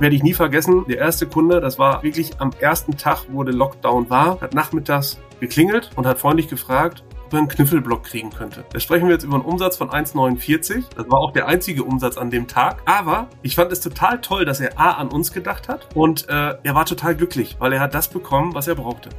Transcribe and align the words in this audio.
Werde 0.00 0.14
ich 0.14 0.22
nie 0.22 0.34
vergessen, 0.34 0.84
der 0.88 0.98
erste 0.98 1.26
Kunde, 1.26 1.60
das 1.60 1.78
war 1.78 2.04
wirklich 2.04 2.40
am 2.40 2.52
ersten 2.60 2.96
Tag, 2.96 3.24
wo 3.32 3.42
der 3.42 3.54
Lockdown 3.54 4.08
war, 4.08 4.40
hat 4.40 4.54
nachmittags 4.54 5.18
geklingelt 5.40 5.90
und 5.96 6.06
hat 6.06 6.20
freundlich 6.20 6.48
gefragt, 6.48 7.02
ob 7.26 7.32
er 7.32 7.38
einen 7.40 7.48
Kniffelblock 7.48 8.04
kriegen 8.04 8.30
könnte. 8.30 8.64
Da 8.72 8.78
sprechen 8.78 9.08
wir 9.08 9.14
jetzt 9.14 9.24
über 9.24 9.34
einen 9.34 9.44
Umsatz 9.44 9.76
von 9.76 9.90
1,49. 9.90 10.84
Das 10.96 11.10
war 11.10 11.18
auch 11.18 11.32
der 11.32 11.48
einzige 11.48 11.82
Umsatz 11.82 12.16
an 12.16 12.30
dem 12.30 12.46
Tag. 12.46 12.80
Aber 12.86 13.28
ich 13.42 13.56
fand 13.56 13.72
es 13.72 13.80
total 13.80 14.20
toll, 14.20 14.44
dass 14.44 14.60
er 14.60 14.78
A 14.78 14.92
an 14.92 15.08
uns 15.08 15.32
gedacht 15.32 15.68
hat 15.68 15.88
und 15.94 16.28
äh, 16.28 16.54
er 16.62 16.74
war 16.74 16.86
total 16.86 17.16
glücklich, 17.16 17.56
weil 17.58 17.72
er 17.72 17.80
hat 17.80 17.92
das 17.92 18.08
bekommen, 18.08 18.54
was 18.54 18.68
er 18.68 18.76
brauchte. 18.76 19.10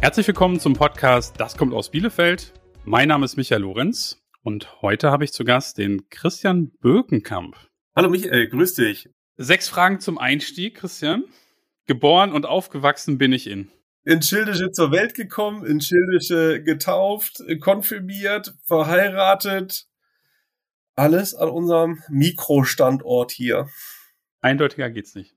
Herzlich 0.00 0.26
willkommen 0.26 0.58
zum 0.58 0.72
Podcast 0.72 1.34
Das 1.38 1.56
kommt 1.56 1.72
aus 1.72 1.90
Bielefeld. 1.90 2.52
Mein 2.84 3.06
Name 3.06 3.24
ist 3.24 3.36
Michael 3.36 3.62
Lorenz 3.62 4.21
und 4.42 4.82
heute 4.82 5.10
habe 5.10 5.24
ich 5.24 5.32
zu 5.32 5.44
Gast 5.44 5.78
den 5.78 6.08
Christian 6.10 6.72
Bökenkamp. 6.80 7.56
Hallo 7.94 8.10
Michael, 8.10 8.48
grüß 8.48 8.74
dich. 8.74 9.08
Sechs 9.36 9.68
Fragen 9.68 10.00
zum 10.00 10.18
Einstieg, 10.18 10.76
Christian. 10.76 11.24
Geboren 11.86 12.32
und 12.32 12.46
aufgewachsen 12.46 13.18
bin 13.18 13.32
ich 13.32 13.46
in. 13.46 13.70
In 14.04 14.22
Schildische 14.22 14.70
zur 14.72 14.90
Welt 14.90 15.14
gekommen, 15.14 15.64
in 15.64 15.80
Schildische 15.80 16.62
getauft, 16.62 17.42
konfirmiert, 17.60 18.54
verheiratet. 18.64 19.86
Alles 20.94 21.34
an 21.34 21.48
unserem 21.48 22.02
Mikrostandort 22.08 23.30
hier. 23.30 23.68
Eindeutiger 24.40 24.90
geht's 24.90 25.14
nicht. 25.14 25.34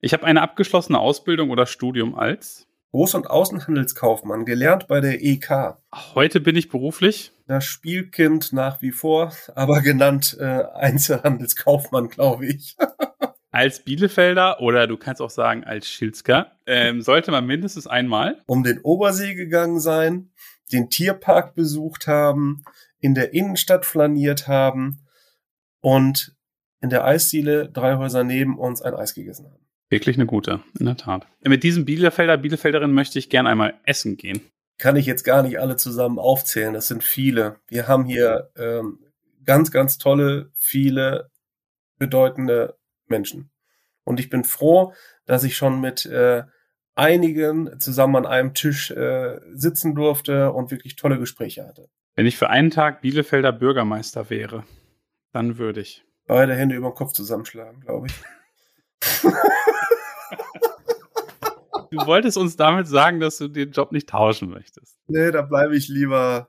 Ich 0.00 0.12
habe 0.12 0.24
eine 0.24 0.42
abgeschlossene 0.42 0.98
Ausbildung 0.98 1.50
oder 1.50 1.66
Studium 1.66 2.14
als 2.14 2.66
Groß- 2.94 3.16
und 3.16 3.28
Außenhandelskaufmann, 3.28 4.44
gelernt 4.44 4.86
bei 4.86 5.00
der 5.00 5.20
EK. 5.20 5.78
Heute 6.14 6.38
bin 6.40 6.54
ich 6.54 6.68
beruflich. 6.68 7.32
Das 7.48 7.64
Spielkind 7.64 8.52
nach 8.52 8.82
wie 8.82 8.92
vor, 8.92 9.32
aber 9.56 9.80
genannt 9.80 10.36
äh, 10.38 10.62
Einzelhandelskaufmann, 10.74 12.08
glaube 12.08 12.46
ich. 12.46 12.76
als 13.50 13.80
Bielefelder 13.80 14.60
oder 14.60 14.86
du 14.86 14.96
kannst 14.96 15.20
auch 15.20 15.30
sagen 15.30 15.64
als 15.64 15.88
Schilzker, 15.88 16.52
ähm, 16.66 17.02
sollte 17.02 17.32
man 17.32 17.44
mindestens 17.46 17.88
einmal 17.88 18.40
um 18.46 18.62
den 18.62 18.80
Obersee 18.82 19.34
gegangen 19.34 19.80
sein, 19.80 20.30
den 20.70 20.88
Tierpark 20.88 21.56
besucht 21.56 22.06
haben, 22.06 22.62
in 23.00 23.16
der 23.16 23.34
Innenstadt 23.34 23.86
flaniert 23.86 24.46
haben 24.46 25.04
und 25.80 26.36
in 26.80 26.90
der 26.90 27.04
Eisdiele 27.04 27.68
drei 27.68 27.96
Häuser 27.96 28.22
neben 28.22 28.56
uns 28.56 28.82
ein 28.82 28.94
Eis 28.94 29.14
gegessen 29.14 29.46
haben. 29.46 29.63
Wirklich 29.94 30.16
eine 30.16 30.26
gute, 30.26 30.60
in 30.78 30.86
der 30.86 30.96
Tat. 30.96 31.26
Mit 31.44 31.62
diesem 31.62 31.84
Bielefelder, 31.84 32.36
Bielefelderin 32.36 32.92
möchte 32.92 33.18
ich 33.18 33.30
gern 33.30 33.46
einmal 33.46 33.74
essen 33.84 34.16
gehen. 34.16 34.40
Kann 34.76 34.96
ich 34.96 35.06
jetzt 35.06 35.22
gar 35.22 35.42
nicht 35.42 35.60
alle 35.60 35.76
zusammen 35.76 36.18
aufzählen. 36.18 36.74
Das 36.74 36.88
sind 36.88 37.04
viele. 37.04 37.60
Wir 37.68 37.86
haben 37.86 38.04
hier 38.04 38.50
ähm, 38.56 38.98
ganz, 39.44 39.70
ganz 39.70 39.98
tolle, 39.98 40.50
viele 40.56 41.30
bedeutende 41.98 42.76
Menschen. 43.06 43.50
Und 44.02 44.18
ich 44.18 44.30
bin 44.30 44.42
froh, 44.42 44.92
dass 45.26 45.44
ich 45.44 45.56
schon 45.56 45.80
mit 45.80 46.06
äh, 46.06 46.42
einigen 46.96 47.78
zusammen 47.78 48.16
an 48.16 48.26
einem 48.26 48.54
Tisch 48.54 48.90
äh, 48.90 49.38
sitzen 49.52 49.94
durfte 49.94 50.52
und 50.52 50.70
wirklich 50.70 50.96
tolle 50.96 51.18
Gespräche 51.18 51.66
hatte. 51.66 51.88
Wenn 52.16 52.26
ich 52.26 52.36
für 52.36 52.50
einen 52.50 52.70
Tag 52.70 53.00
Bielefelder 53.00 53.52
Bürgermeister 53.52 54.28
wäre, 54.28 54.64
dann 55.32 55.58
würde 55.58 55.80
ich. 55.80 56.04
Beide 56.26 56.54
Hände 56.54 56.74
über 56.74 56.90
den 56.90 56.94
Kopf 56.94 57.12
zusammenschlagen, 57.12 57.80
glaube 57.80 58.08
ich. 58.08 58.14
Du 61.98 62.06
wolltest 62.06 62.36
uns 62.36 62.56
damit 62.56 62.86
sagen, 62.86 63.20
dass 63.20 63.38
du 63.38 63.48
den 63.48 63.72
Job 63.72 63.92
nicht 63.92 64.08
tauschen 64.08 64.50
möchtest. 64.50 64.98
Nee, 65.06 65.30
da 65.30 65.42
bleibe 65.42 65.76
ich 65.76 65.88
lieber 65.88 66.48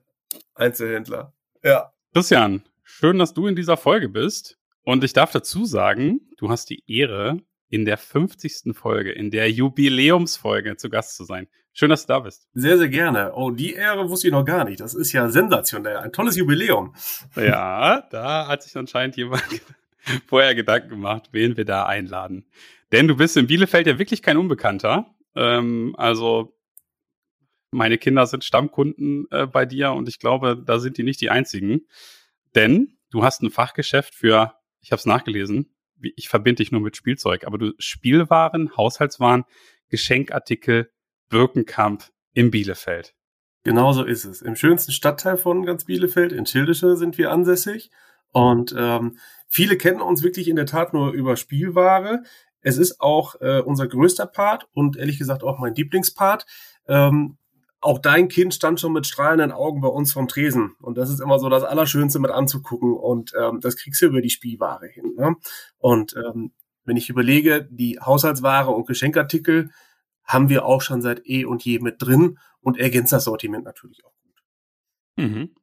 Einzelhändler. 0.54 1.34
Ja. 1.64 1.92
Christian, 2.14 2.64
schön, 2.84 3.20
dass 3.20 3.34
du 3.34 3.48
in 3.48 3.56
dieser 3.56 3.78
Folge 3.78 4.10
bist. 4.10 4.58
Und 4.84 5.04
ich 5.04 5.14
darf 5.14 5.32
dazu 5.32 5.66
sagen, 5.66 6.22
du 6.38 6.50
hast 6.50 6.70
die 6.70 6.84
Ehre, 6.88 7.42
in 7.70 7.86
der 7.86 7.98
50. 7.98 8.74
Folge, 8.74 9.12
in 9.12 9.32
der 9.32 9.52
Jubiläumsfolge 9.52 10.78
zu 10.78 10.90
Gast 10.90 11.18
zu 11.18 11.26
sein. 11.26 11.48
Schön, 11.74 11.90
dass 11.90 12.06
du 12.06 12.14
da 12.14 12.20
bist. 12.20 12.48
Sehr, 12.54 12.78
sehr 12.78 12.88
gerne. 12.88 13.34
Oh, 13.36 13.52
die 13.52 13.74
Ehre 13.74 14.10
wusste 14.10 14.28
ich 14.28 14.32
noch 14.32 14.46
gar 14.46 14.64
nicht. 14.64 14.80
Das 14.80 14.94
ist 14.94 15.12
ja 15.12 15.30
sensationell. 15.30 15.98
Ein 15.98 16.14
tolles 16.14 16.38
Jubiläum. 16.38 16.96
Ja, 17.36 18.02
da 18.12 18.48
hat 18.48 18.64
sich 18.64 18.78
anscheinend 18.78 19.18
jemand 19.18 19.44
vorher 20.28 20.56
Gedanken 20.56 20.90
gemacht, 20.90 21.30
wen 21.32 21.58
wir 21.58 21.66
da 21.66 21.86
einladen. 21.86 22.46
Denn 22.94 23.10
du 23.10 23.18
bist 23.18 23.36
in 23.36 23.48
Bielefeld 23.48 23.88
ja 23.88 24.00
wirklich 24.00 24.22
kein 24.22 24.38
Unbekannter. 24.38 25.14
Ähm, 25.36 25.96
also 25.98 26.58
meine 27.72 27.98
Kinder 27.98 28.26
sind 28.26 28.44
Stammkunden 28.44 29.28
äh, 29.32 29.48
bei 29.48 29.66
dir 29.66 29.92
und 29.92 30.08
ich 30.08 30.20
glaube, 30.20 30.62
da 30.66 30.80
sind 30.80 30.98
die 30.98 31.04
nicht 31.04 31.22
die 31.22 31.30
einzigen. 31.30 31.88
Denn 32.56 32.98
du 33.12 33.24
hast 33.24 33.42
ein 33.42 33.52
Fachgeschäft 33.52 34.16
für, 34.16 34.54
ich 34.82 34.92
habe 34.92 35.00
es 35.00 35.06
nachgelesen, 35.06 35.76
ich 36.16 36.30
verbinde 36.30 36.58
dich 36.58 36.72
nur 36.72 36.82
mit 36.82 36.96
Spielzeug, 36.96 37.46
aber 37.46 37.58
du 37.58 37.74
Spielwaren, 37.80 38.76
Haushaltswaren, 38.78 39.44
Geschenkartikel, 39.90 40.92
Birkenkamp 41.30 42.12
in 42.34 42.52
Bielefeld. 42.52 43.14
Genauso 43.64 44.04
ist 44.04 44.26
es. 44.26 44.42
Im 44.42 44.56
schönsten 44.56 44.92
Stadtteil 44.92 45.38
von 45.38 45.66
ganz 45.66 45.86
Bielefeld, 45.86 46.32
in 46.32 46.46
Schildische, 46.46 46.98
sind 46.98 47.18
wir 47.18 47.32
ansässig. 47.32 47.90
Und 48.32 48.76
ähm, 48.78 49.18
viele 49.48 49.78
kennen 49.78 50.02
uns 50.02 50.22
wirklich 50.22 50.50
in 50.50 50.56
der 50.56 50.66
Tat 50.66 50.94
nur 50.94 51.14
über 51.14 51.36
Spielware. 51.36 52.24
Es 52.66 52.80
ist 52.80 53.00
auch 53.00 53.40
äh, 53.42 53.62
unser 53.62 53.88
größter 53.88 54.26
Part 54.26 54.68
und 54.74 54.98
ehrlich 54.98 55.20
gesagt 55.20 55.44
auch 55.44 55.60
mein 55.60 55.76
Lieblingspart. 55.76 56.48
Ähm, 56.88 57.38
auch 57.80 58.00
dein 58.00 58.28
Kind 58.28 58.56
stand 58.56 58.80
schon 58.80 58.92
mit 58.92 59.06
strahlenden 59.06 59.52
Augen 59.52 59.82
bei 59.82 59.88
uns 59.88 60.12
vom 60.12 60.28
Tresen. 60.28 60.74
Und 60.82 60.98
das 60.98 61.12
ist 61.12 61.22
immer 61.22 61.38
so 61.38 61.48
das 61.48 61.64
Allerschönste 61.64 62.18
mit 62.18 62.32
anzugucken. 62.32 62.98
Und 62.98 63.34
ähm, 63.40 63.62
das 63.62 63.78
kriegst 63.78 64.02
du 64.02 64.08
über 64.08 64.20
die 64.20 64.32
Spielware 64.32 64.88
hin. 64.88 65.14
Ne? 65.16 65.36
Und 65.78 66.16
ähm, 66.16 66.54
wenn 66.86 66.98
ich 66.98 67.08
überlege, 67.08 67.68
die 67.70 68.00
Haushaltsware 68.00 68.72
und 68.72 68.88
Geschenkartikel 68.88 69.70
haben 70.24 70.50
wir 70.50 70.66
auch 70.66 70.82
schon 70.82 71.04
seit 71.04 71.22
eh 71.28 71.46
und 71.46 71.64
je 71.64 71.78
mit 71.78 72.02
drin 72.02 72.40
und 72.62 72.80
ergänzt 72.80 73.14
das 73.14 73.26
Sortiment 73.26 73.64
natürlich 73.64 74.04
auch 74.04 74.16
gut. 74.24 74.44
Mhm. 75.18 75.56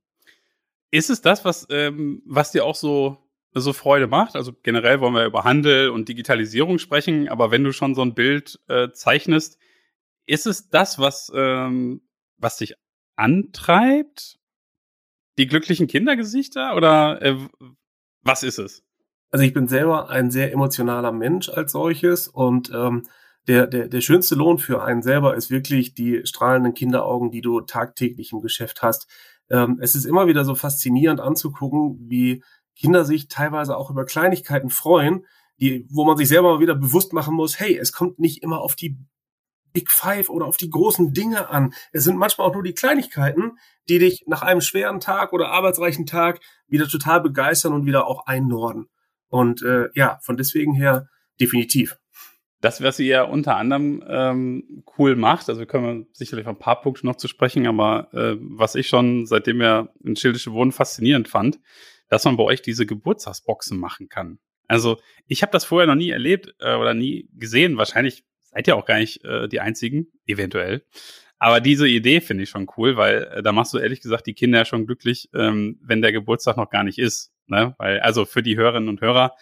Ist 0.92 1.10
es 1.10 1.20
das, 1.20 1.44
was, 1.44 1.66
ähm, 1.68 2.22
was 2.26 2.52
dir 2.52 2.64
auch 2.64 2.76
so 2.76 3.18
so 3.54 3.72
Freude 3.72 4.06
macht. 4.06 4.36
Also 4.36 4.52
generell 4.62 5.00
wollen 5.00 5.14
wir 5.14 5.26
über 5.26 5.44
Handel 5.44 5.90
und 5.90 6.08
Digitalisierung 6.08 6.78
sprechen, 6.78 7.28
aber 7.28 7.50
wenn 7.50 7.64
du 7.64 7.72
schon 7.72 7.94
so 7.94 8.02
ein 8.02 8.14
Bild 8.14 8.60
äh, 8.68 8.90
zeichnest, 8.92 9.58
ist 10.26 10.46
es 10.46 10.68
das, 10.70 10.98
was, 10.98 11.30
ähm, 11.34 12.02
was 12.38 12.56
dich 12.56 12.74
antreibt? 13.16 14.38
Die 15.38 15.46
glücklichen 15.46 15.86
Kindergesichter 15.86 16.76
oder 16.76 17.20
äh, 17.22 17.36
was 18.22 18.42
ist 18.42 18.58
es? 18.58 18.84
Also 19.30 19.44
ich 19.44 19.54
bin 19.54 19.66
selber 19.66 20.10
ein 20.10 20.30
sehr 20.30 20.52
emotionaler 20.52 21.12
Mensch 21.12 21.48
als 21.48 21.72
solches 21.72 22.28
und 22.28 22.70
ähm, 22.74 23.04
der, 23.48 23.66
der, 23.66 23.88
der 23.88 24.00
schönste 24.00 24.34
Lohn 24.34 24.58
für 24.58 24.84
einen 24.84 25.02
selber 25.02 25.34
ist 25.34 25.50
wirklich 25.50 25.94
die 25.94 26.20
strahlenden 26.24 26.74
Kinderaugen, 26.74 27.30
die 27.30 27.40
du 27.40 27.60
tagtäglich 27.62 28.32
im 28.32 28.40
Geschäft 28.40 28.82
hast. 28.82 29.08
Ähm, 29.50 29.78
es 29.80 29.94
ist 29.94 30.04
immer 30.04 30.26
wieder 30.26 30.44
so 30.44 30.54
faszinierend 30.54 31.20
anzugucken, 31.20 31.96
wie 32.08 32.44
Kinder 32.76 33.04
sich 33.04 33.28
teilweise 33.28 33.76
auch 33.76 33.90
über 33.90 34.04
Kleinigkeiten 34.04 34.70
freuen, 34.70 35.26
die, 35.60 35.86
wo 35.90 36.04
man 36.04 36.16
sich 36.16 36.28
selber 36.28 36.54
mal 36.54 36.60
wieder 36.60 36.74
bewusst 36.74 37.12
machen 37.12 37.34
muss, 37.34 37.60
hey, 37.60 37.76
es 37.76 37.92
kommt 37.92 38.18
nicht 38.18 38.42
immer 38.42 38.60
auf 38.60 38.74
die 38.74 38.98
Big 39.72 39.90
Five 39.90 40.28
oder 40.28 40.46
auf 40.46 40.56
die 40.56 40.70
großen 40.70 41.12
Dinge 41.12 41.48
an. 41.48 41.72
Es 41.92 42.04
sind 42.04 42.18
manchmal 42.18 42.48
auch 42.48 42.54
nur 42.54 42.62
die 42.62 42.74
Kleinigkeiten, 42.74 43.58
die 43.88 43.98
dich 43.98 44.24
nach 44.26 44.42
einem 44.42 44.60
schweren 44.60 45.00
Tag 45.00 45.32
oder 45.32 45.50
arbeitsreichen 45.50 46.06
Tag 46.06 46.40
wieder 46.66 46.88
total 46.88 47.20
begeistern 47.20 47.72
und 47.72 47.86
wieder 47.86 48.06
auch 48.06 48.26
einnorden. 48.26 48.88
Und 49.28 49.62
äh, 49.62 49.88
ja, 49.94 50.18
von 50.22 50.36
deswegen 50.36 50.74
her 50.74 51.08
definitiv. 51.40 51.96
Das, 52.60 52.80
was 52.82 53.00
ihr 53.00 53.06
ja 53.06 53.22
unter 53.24 53.56
anderem 53.56 54.04
ähm, 54.06 54.84
cool 54.96 55.16
macht, 55.16 55.48
also 55.48 55.58
wir 55.58 55.66
können 55.66 56.06
sicherlich 56.12 56.46
auf 56.46 56.54
ein 56.54 56.58
paar 56.60 56.80
Punkte 56.80 57.06
noch 57.06 57.16
zu 57.16 57.26
sprechen, 57.26 57.66
aber 57.66 58.12
äh, 58.14 58.36
was 58.40 58.76
ich 58.76 58.88
schon, 58.88 59.26
seitdem 59.26 59.58
wir 59.58 59.92
in 60.04 60.14
Schildische 60.14 60.52
Wohnen 60.52 60.70
faszinierend 60.70 61.26
fand, 61.26 61.58
dass 62.12 62.26
man 62.26 62.36
bei 62.36 62.42
euch 62.42 62.60
diese 62.60 62.84
Geburtstagsboxen 62.84 63.78
machen 63.78 64.10
kann. 64.10 64.38
Also 64.68 65.00
ich 65.28 65.40
habe 65.40 65.50
das 65.50 65.64
vorher 65.64 65.86
noch 65.86 65.94
nie 65.94 66.10
erlebt 66.10 66.54
äh, 66.60 66.74
oder 66.74 66.92
nie 66.92 67.30
gesehen. 67.32 67.78
Wahrscheinlich 67.78 68.22
seid 68.42 68.68
ihr 68.68 68.76
auch 68.76 68.84
gar 68.84 68.98
nicht 68.98 69.24
äh, 69.24 69.48
die 69.48 69.60
Einzigen, 69.60 70.08
eventuell. 70.26 70.84
Aber 71.38 71.62
diese 71.62 71.88
Idee 71.88 72.20
finde 72.20 72.42
ich 72.42 72.50
schon 72.50 72.68
cool, 72.76 72.98
weil 72.98 73.22
äh, 73.32 73.42
da 73.42 73.52
machst 73.52 73.72
du 73.72 73.78
ehrlich 73.78 74.02
gesagt 74.02 74.26
die 74.26 74.34
Kinder 74.34 74.66
schon 74.66 74.84
glücklich, 74.84 75.30
ähm, 75.32 75.80
wenn 75.82 76.02
der 76.02 76.12
Geburtstag 76.12 76.58
noch 76.58 76.68
gar 76.68 76.84
nicht 76.84 76.98
ist. 76.98 77.32
Ne? 77.46 77.74
Weil, 77.78 78.00
also 78.00 78.26
für 78.26 78.42
die 78.42 78.58
Hörerinnen 78.58 78.90
und 78.90 79.00
Hörer, 79.00 79.34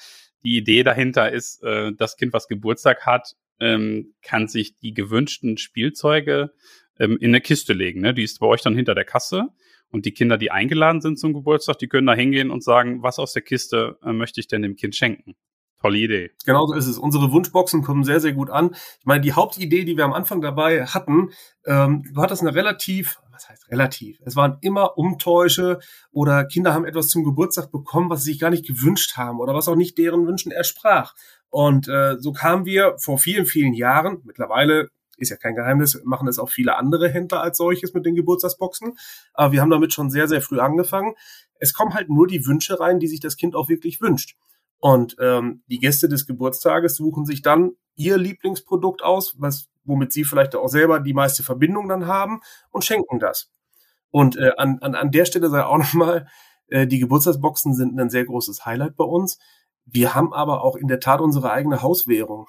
die 0.44 0.56
Idee 0.56 0.84
dahinter 0.84 1.32
ist, 1.32 1.64
äh, 1.64 1.90
das 1.98 2.16
Kind, 2.16 2.32
was 2.32 2.46
Geburtstag 2.46 3.04
hat, 3.04 3.34
ähm, 3.58 4.14
kann 4.22 4.46
sich 4.46 4.76
die 4.76 4.94
gewünschten 4.94 5.58
Spielzeuge 5.58 6.52
ähm, 7.00 7.18
in 7.20 7.30
eine 7.30 7.40
Kiste 7.40 7.72
legen. 7.72 8.00
Ne? 8.00 8.14
Die 8.14 8.22
ist 8.22 8.38
bei 8.38 8.46
euch 8.46 8.62
dann 8.62 8.76
hinter 8.76 8.94
der 8.94 9.04
Kasse. 9.04 9.48
Und 9.90 10.06
die 10.06 10.12
Kinder, 10.12 10.38
die 10.38 10.50
eingeladen 10.50 11.00
sind 11.00 11.18
zum 11.18 11.32
Geburtstag, 11.32 11.78
die 11.78 11.88
können 11.88 12.06
da 12.06 12.14
hingehen 12.14 12.50
und 12.50 12.62
sagen, 12.62 13.02
was 13.02 13.18
aus 13.18 13.32
der 13.32 13.42
Kiste 13.42 13.98
äh, 14.04 14.12
möchte 14.12 14.40
ich 14.40 14.46
denn 14.46 14.62
dem 14.62 14.76
Kind 14.76 14.94
schenken? 14.94 15.34
Tolle 15.80 15.98
Idee. 15.98 16.30
Genau 16.44 16.66
so 16.66 16.74
ist 16.74 16.86
es. 16.86 16.98
Unsere 16.98 17.32
Wunschboxen 17.32 17.82
kommen 17.82 18.04
sehr, 18.04 18.20
sehr 18.20 18.32
gut 18.32 18.50
an. 18.50 18.74
Ich 18.98 19.06
meine, 19.06 19.22
die 19.22 19.32
Hauptidee, 19.32 19.84
die 19.84 19.96
wir 19.96 20.04
am 20.04 20.12
Anfang 20.12 20.42
dabei 20.42 20.84
hatten, 20.84 21.30
ähm, 21.64 22.04
du 22.12 22.20
hattest 22.20 22.42
eine 22.42 22.54
relativ, 22.54 23.18
was 23.32 23.48
heißt 23.48 23.70
relativ? 23.70 24.20
Es 24.24 24.36
waren 24.36 24.58
immer 24.60 24.98
Umtäusche 24.98 25.78
oder 26.12 26.44
Kinder 26.44 26.74
haben 26.74 26.84
etwas 26.84 27.08
zum 27.08 27.24
Geburtstag 27.24 27.72
bekommen, 27.72 28.10
was 28.10 28.24
sie 28.24 28.32
sich 28.32 28.40
gar 28.40 28.50
nicht 28.50 28.66
gewünscht 28.66 29.16
haben 29.16 29.40
oder 29.40 29.54
was 29.54 29.68
auch 29.68 29.76
nicht 29.76 29.96
deren 29.96 30.26
Wünschen 30.26 30.52
ersprach. 30.52 31.14
Und 31.48 31.88
äh, 31.88 32.16
so 32.18 32.32
kamen 32.32 32.66
wir 32.66 32.96
vor 32.98 33.18
vielen, 33.18 33.46
vielen 33.46 33.72
Jahren, 33.72 34.18
mittlerweile 34.24 34.90
ist 35.20 35.30
ja 35.30 35.36
kein 35.36 35.54
Geheimnis, 35.54 36.00
machen 36.04 36.28
es 36.28 36.38
auch 36.38 36.50
viele 36.50 36.76
andere 36.76 37.08
Händler 37.08 37.42
als 37.42 37.58
solches 37.58 37.94
mit 37.94 38.06
den 38.06 38.14
Geburtstagsboxen. 38.14 38.98
Aber 39.34 39.52
wir 39.52 39.60
haben 39.60 39.70
damit 39.70 39.92
schon 39.92 40.10
sehr, 40.10 40.26
sehr 40.28 40.40
früh 40.40 40.58
angefangen. 40.58 41.14
Es 41.58 41.72
kommen 41.72 41.94
halt 41.94 42.08
nur 42.08 42.26
die 42.26 42.46
Wünsche 42.46 42.80
rein, 42.80 42.98
die 42.98 43.08
sich 43.08 43.20
das 43.20 43.36
Kind 43.36 43.54
auch 43.54 43.68
wirklich 43.68 44.00
wünscht. 44.00 44.36
Und 44.78 45.16
ähm, 45.20 45.62
die 45.68 45.78
Gäste 45.78 46.08
des 46.08 46.26
Geburtstages 46.26 46.96
suchen 46.96 47.26
sich 47.26 47.42
dann 47.42 47.72
ihr 47.96 48.16
Lieblingsprodukt 48.16 49.02
aus, 49.02 49.34
was 49.38 49.68
womit 49.84 50.12
sie 50.12 50.24
vielleicht 50.24 50.54
auch 50.54 50.68
selber 50.68 51.00
die 51.00 51.14
meiste 51.14 51.42
Verbindung 51.42 51.88
dann 51.88 52.06
haben 52.06 52.40
und 52.70 52.84
schenken 52.84 53.18
das. 53.18 53.50
Und 54.10 54.36
äh, 54.36 54.52
an, 54.56 54.78
an, 54.80 54.94
an 54.94 55.10
der 55.10 55.24
Stelle 55.24 55.50
sei 55.50 55.62
auch 55.64 55.78
nochmal, 55.78 56.26
äh, 56.68 56.86
die 56.86 56.98
Geburtstagsboxen 56.98 57.74
sind 57.74 57.98
ein 57.98 58.10
sehr 58.10 58.24
großes 58.24 58.64
Highlight 58.64 58.96
bei 58.96 59.04
uns. 59.04 59.38
Wir 59.84 60.14
haben 60.14 60.32
aber 60.32 60.62
auch 60.62 60.76
in 60.76 60.88
der 60.88 61.00
Tat 61.00 61.20
unsere 61.20 61.50
eigene 61.50 61.82
Hauswährung. 61.82 62.46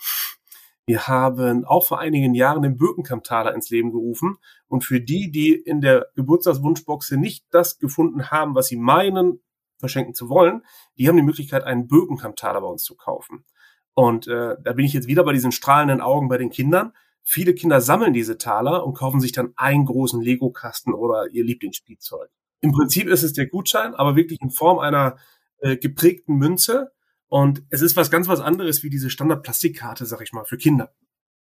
Wir 0.85 1.07
haben 1.07 1.65
auch 1.65 1.85
vor 1.85 1.99
einigen 1.99 2.33
Jahren 2.33 2.63
den 2.63 2.77
Birkenkamptaler 2.77 3.53
ins 3.53 3.69
Leben 3.69 3.91
gerufen. 3.91 4.37
Und 4.67 4.83
für 4.83 4.99
die, 4.99 5.31
die 5.31 5.53
in 5.53 5.81
der 5.81 6.07
Geburtstagswunschboxe 6.15 7.17
nicht 7.17 7.45
das 7.51 7.79
gefunden 7.79 8.31
haben, 8.31 8.55
was 8.55 8.67
sie 8.67 8.77
meinen, 8.77 9.41
verschenken 9.77 10.13
zu 10.13 10.29
wollen, 10.29 10.63
die 10.97 11.07
haben 11.07 11.17
die 11.17 11.23
Möglichkeit, 11.23 11.63
einen 11.63 11.87
Birkenkamptaler 11.87 12.61
bei 12.61 12.67
uns 12.67 12.83
zu 12.83 12.95
kaufen. 12.95 13.45
Und 13.93 14.27
äh, 14.27 14.55
da 14.61 14.73
bin 14.73 14.85
ich 14.85 14.93
jetzt 14.93 15.07
wieder 15.07 15.23
bei 15.23 15.33
diesen 15.33 15.51
strahlenden 15.51 16.01
Augen 16.01 16.29
bei 16.29 16.37
den 16.37 16.49
Kindern. 16.49 16.93
Viele 17.23 17.53
Kinder 17.53 17.81
sammeln 17.81 18.13
diese 18.13 18.37
Taler 18.37 18.85
und 18.85 18.93
kaufen 18.93 19.19
sich 19.19 19.31
dann 19.31 19.53
einen 19.55 19.85
großen 19.85 20.21
Lego-Kasten 20.21 20.93
oder 20.93 21.27
ihr 21.31 21.43
Lieblingsspielzeug. 21.43 22.29
Im 22.61 22.71
Prinzip 22.71 23.07
ist 23.07 23.23
es 23.23 23.33
der 23.33 23.47
Gutschein, 23.47 23.95
aber 23.95 24.15
wirklich 24.15 24.39
in 24.41 24.51
Form 24.51 24.79
einer 24.79 25.17
äh, 25.59 25.77
geprägten 25.77 26.35
Münze. 26.35 26.91
Und 27.31 27.63
es 27.69 27.81
ist 27.81 27.95
was 27.95 28.11
ganz 28.11 28.27
was 28.27 28.41
anderes 28.41 28.83
wie 28.83 28.89
diese 28.89 29.09
Standard-Plastikkarte, 29.09 30.05
sag 30.05 30.19
ich 30.19 30.33
mal, 30.33 30.43
für 30.43 30.57
Kinder. 30.57 30.93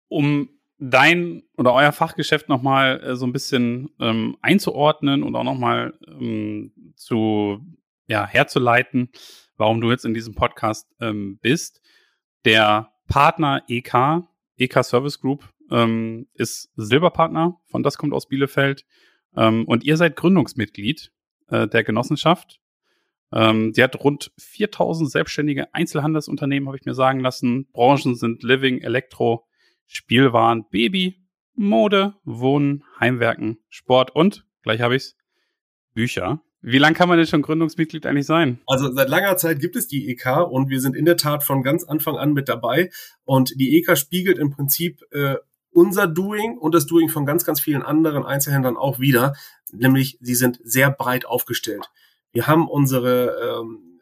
Um 0.08 0.48
dein 0.78 1.42
oder 1.58 1.74
euer 1.74 1.92
Fachgeschäft 1.92 2.48
nochmal 2.48 2.98
äh, 3.04 3.14
so 3.14 3.26
ein 3.26 3.32
bisschen 3.34 3.90
ähm, 4.00 4.38
einzuordnen 4.40 5.22
und 5.22 5.36
auch 5.36 5.44
nochmal 5.44 5.92
ähm, 6.08 6.72
zu 6.96 7.60
ja, 8.06 8.26
herzuleiten, 8.26 9.10
warum 9.58 9.82
du 9.82 9.90
jetzt 9.90 10.06
in 10.06 10.14
diesem 10.14 10.34
Podcast 10.34 10.90
ähm, 10.98 11.38
bist. 11.42 11.82
Der 12.46 12.90
Partner 13.06 13.62
EK, 13.68 14.22
EK 14.56 14.82
Service 14.82 15.20
Group, 15.20 15.46
ähm, 15.70 16.26
ist 16.32 16.72
Silberpartner 16.76 17.60
von 17.66 17.82
Das 17.82 17.98
kommt 17.98 18.14
aus 18.14 18.28
Bielefeld. 18.28 18.86
Ähm, 19.36 19.66
und 19.66 19.84
ihr 19.84 19.98
seid 19.98 20.16
Gründungsmitglied 20.16 21.12
äh, 21.48 21.68
der 21.68 21.84
Genossenschaft. 21.84 22.60
Ähm, 23.32 23.72
die 23.72 23.82
hat 23.82 24.02
rund 24.02 24.32
4000 24.38 25.10
selbstständige 25.10 25.74
Einzelhandelsunternehmen, 25.74 26.68
habe 26.68 26.78
ich 26.78 26.84
mir 26.84 26.94
sagen 26.94 27.20
lassen. 27.20 27.66
Branchen 27.72 28.14
sind 28.14 28.42
Living, 28.42 28.80
Elektro, 28.80 29.46
Spielwaren, 29.86 30.64
Baby, 30.70 31.26
Mode, 31.54 32.14
Wohnen, 32.24 32.84
Heimwerken, 33.00 33.58
Sport 33.68 34.14
und, 34.14 34.46
gleich 34.62 34.80
habe 34.80 34.96
ich's, 34.96 35.16
Bücher. 35.94 36.42
Wie 36.62 36.78
lange 36.78 36.94
kann 36.94 37.08
man 37.08 37.18
denn 37.18 37.26
schon 37.26 37.42
Gründungsmitglied 37.42 38.06
eigentlich 38.06 38.26
sein? 38.26 38.60
Also 38.66 38.92
seit 38.92 39.08
langer 39.08 39.36
Zeit 39.36 39.60
gibt 39.60 39.76
es 39.76 39.86
die 39.86 40.10
EK 40.10 40.48
und 40.50 40.68
wir 40.68 40.80
sind 40.80 40.96
in 40.96 41.04
der 41.04 41.16
Tat 41.16 41.44
von 41.44 41.62
ganz 41.62 41.84
Anfang 41.84 42.16
an 42.16 42.32
mit 42.32 42.48
dabei. 42.48 42.90
Und 43.24 43.52
die 43.60 43.78
EK 43.78 43.96
spiegelt 43.96 44.38
im 44.38 44.50
Prinzip 44.50 45.00
äh, 45.12 45.36
unser 45.70 46.06
Doing 46.06 46.58
und 46.58 46.74
das 46.74 46.86
Doing 46.86 47.08
von 47.08 47.24
ganz, 47.24 47.44
ganz 47.44 47.60
vielen 47.60 47.82
anderen 47.82 48.24
Einzelhändlern 48.24 48.76
auch 48.76 48.98
wieder. 48.98 49.34
Nämlich, 49.72 50.18
sie 50.20 50.34
sind 50.34 50.58
sehr 50.64 50.90
breit 50.90 51.24
aufgestellt. 51.26 51.88
Wir 52.36 52.46
haben 52.46 52.68
unsere 52.68 53.60
ähm, 53.62 53.98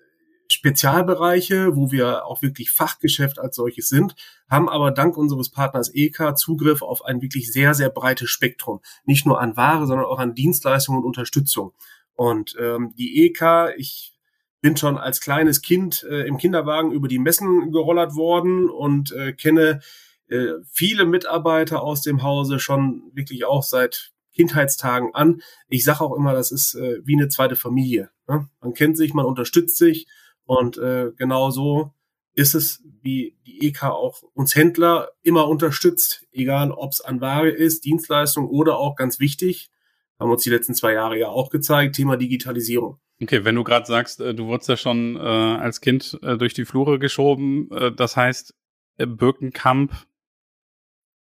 Spezialbereiche, 0.49 1.77
wo 1.77 1.93
wir 1.93 2.27
auch 2.27 2.43
wirklich 2.43 2.73
Fachgeschäft 2.73 3.39
als 3.39 3.55
solches 3.55 3.89
sind, 3.89 4.17
haben 4.51 4.69
aber 4.69 4.91
dank 4.91 5.17
unseres 5.17 5.53
Partners 5.53 5.89
EK 5.95 6.37
Zugriff 6.37 6.83
auf 6.83 7.05
ein 7.05 7.23
wirklich 7.23 7.53
sehr, 7.53 7.75
sehr 7.75 7.91
breites 7.91 8.31
Spektrum. 8.31 8.81
Nicht 9.05 9.25
nur 9.25 9.41
an 9.41 9.57
Ware, 9.57 9.87
sondern 9.87 10.07
auch 10.07 10.19
an 10.19 10.35
Dienstleistungen 10.35 10.99
und 10.99 11.07
Unterstützung. 11.07 11.75
Und 12.15 12.57
ähm, 12.59 12.93
die 12.99 13.25
EK, 13.25 13.73
ich 13.77 14.19
bin 14.61 14.77
schon 14.77 14.99
als 14.99 15.21
kleines 15.21 15.63
Kind 15.63 16.03
äh, 16.03 16.27
im 16.27 16.37
Kinderwagen 16.37 16.91
über 16.91 17.07
die 17.07 17.21
Messen 17.21 17.71
gerollert 17.71 18.17
worden 18.17 18.69
und 18.69 19.13
äh, 19.13 19.33
kenne 19.33 19.79
äh, 20.27 20.55
viele 20.73 21.05
Mitarbeiter 21.05 21.85
aus 21.85 22.03
dem 22.03 22.25
Hause 22.25 22.59
schon 22.59 23.13
wirklich 23.15 23.45
auch 23.45 23.63
seit 23.63 24.14
Kindheitstagen 24.35 25.15
an. 25.15 25.41
Ich 25.69 25.85
sage 25.85 26.01
auch 26.03 26.15
immer, 26.15 26.33
das 26.33 26.53
ist 26.53 26.75
äh, 26.75 26.99
wie 27.05 27.17
eine 27.17 27.29
zweite 27.29 27.57
Familie. 27.57 28.11
Ne? 28.29 28.49
Man 28.61 28.75
kennt 28.75 28.97
sich, 28.97 29.15
man 29.15 29.27
unterstützt 29.27 29.79
sich 29.79 30.07
und 30.45 30.77
äh, 30.79 31.13
genau 31.17 31.51
so 31.51 31.95
ist 32.35 32.55
es, 32.55 32.83
wie 33.01 33.37
die 33.47 33.67
EK 33.67 33.85
auch 33.85 34.23
uns 34.35 34.57
Händler 34.57 35.11
immer 35.23 35.49
unterstützt, 35.49 36.27
egal 36.33 36.73
ob 36.73 36.93
es 36.93 37.01
an 37.01 37.21
Ware 37.21 37.51
ist, 37.51 37.85
Dienstleistung 37.85 38.49
oder 38.49 38.77
auch 38.77 38.97
ganz 38.97 39.21
wichtig, 39.21 39.71
haben 40.19 40.31
uns 40.31 40.43
die 40.43 40.51
letzten 40.51 40.75
zwei 40.75 40.93
Jahre 40.93 41.19
ja 41.19 41.29
auch 41.29 41.51
gezeigt, 41.51 41.97
Thema 41.97 42.17
Digitalisierung. 42.17 42.99
Okay, 43.23 43.45
wenn 43.45 43.55
du 43.55 43.63
gerade 43.63 43.87
sagst, 43.87 44.21
äh, 44.21 44.35
du 44.35 44.47
wurdest 44.47 44.69
ja 44.69 44.77
schon 44.77 45.17
äh, 45.17 45.21
als 45.21 45.81
Kind 45.81 46.19
äh, 46.23 46.37
durch 46.37 46.55
die 46.55 46.65
Flure 46.65 46.99
geschoben, 46.99 47.71
äh, 47.71 47.93
das 47.93 48.17
heißt, 48.17 48.55
äh, 48.97 49.07
Birkenkamp, 49.07 49.93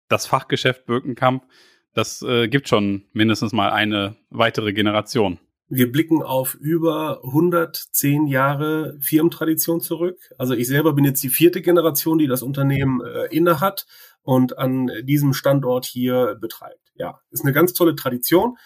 das 0.09 0.27
Fachgeschäft 0.27 0.87
Birkenkamp, 0.87 1.47
das 1.95 2.23
äh, 2.23 2.49
gibt 2.49 2.69
schon 2.69 3.05
mindestens 3.13 3.53
mal 3.53 3.71
eine 3.71 4.17
weitere 4.31 4.73
Generation. 4.73 5.39
Wir 5.69 5.91
blicken 5.91 6.23
auf 6.23 6.55
über 6.55 7.25
110 7.25 8.27
Jahre 8.27 8.97
Firmentradition 9.01 9.81
zurück. 9.81 10.19
Also 10.37 10.55
ich 10.55 10.69
selber 10.69 10.93
bin 10.93 11.05
jetzt 11.05 11.23
die 11.23 11.31
vierte 11.31 11.63
Generation, 11.63 12.19
die 12.19 12.27
das 12.27 12.43
Unternehmen 12.43 13.01
äh, 13.01 13.27
inne 13.35 13.61
hat 13.61 13.87
und 14.23 14.59
an 14.59 14.91
diesem 15.05 15.33
Standort 15.33 15.87
hier 15.87 16.37
betreibt. 16.41 16.93
Ja, 16.97 17.21
ist 17.31 17.45
eine 17.45 17.53
ganz 17.53 17.73
tolle 17.73 17.97
Tradition 17.97 18.57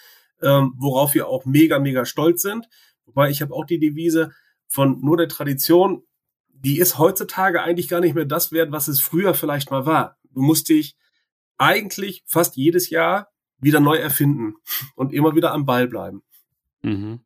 ähm, 0.42 0.74
worauf 0.76 1.14
wir 1.14 1.28
auch 1.28 1.44
mega, 1.44 1.78
mega 1.78 2.04
stolz 2.04 2.42
sind. 2.42 2.68
Wobei 3.06 3.30
ich 3.30 3.42
habe 3.42 3.54
auch 3.54 3.64
die 3.64 3.78
Devise 3.78 4.32
von 4.66 5.00
nur 5.00 5.16
der 5.16 5.28
Tradition, 5.28 6.02
die 6.48 6.78
ist 6.78 6.98
heutzutage 6.98 7.62
eigentlich 7.62 7.88
gar 7.88 8.00
nicht 8.00 8.14
mehr 8.14 8.24
das 8.24 8.52
wert, 8.52 8.72
was 8.72 8.88
es 8.88 9.00
früher 9.00 9.34
vielleicht 9.34 9.70
mal 9.70 9.86
war. 9.86 10.18
Du 10.30 10.42
musst 10.42 10.68
dich 10.68 10.96
eigentlich 11.58 12.22
fast 12.26 12.56
jedes 12.56 12.90
Jahr 12.90 13.28
wieder 13.60 13.80
neu 13.80 13.96
erfinden 13.96 14.54
und 14.94 15.12
immer 15.12 15.34
wieder 15.34 15.52
am 15.52 15.66
Ball 15.66 15.88
bleiben. 15.88 16.22
Mhm. 16.82 17.20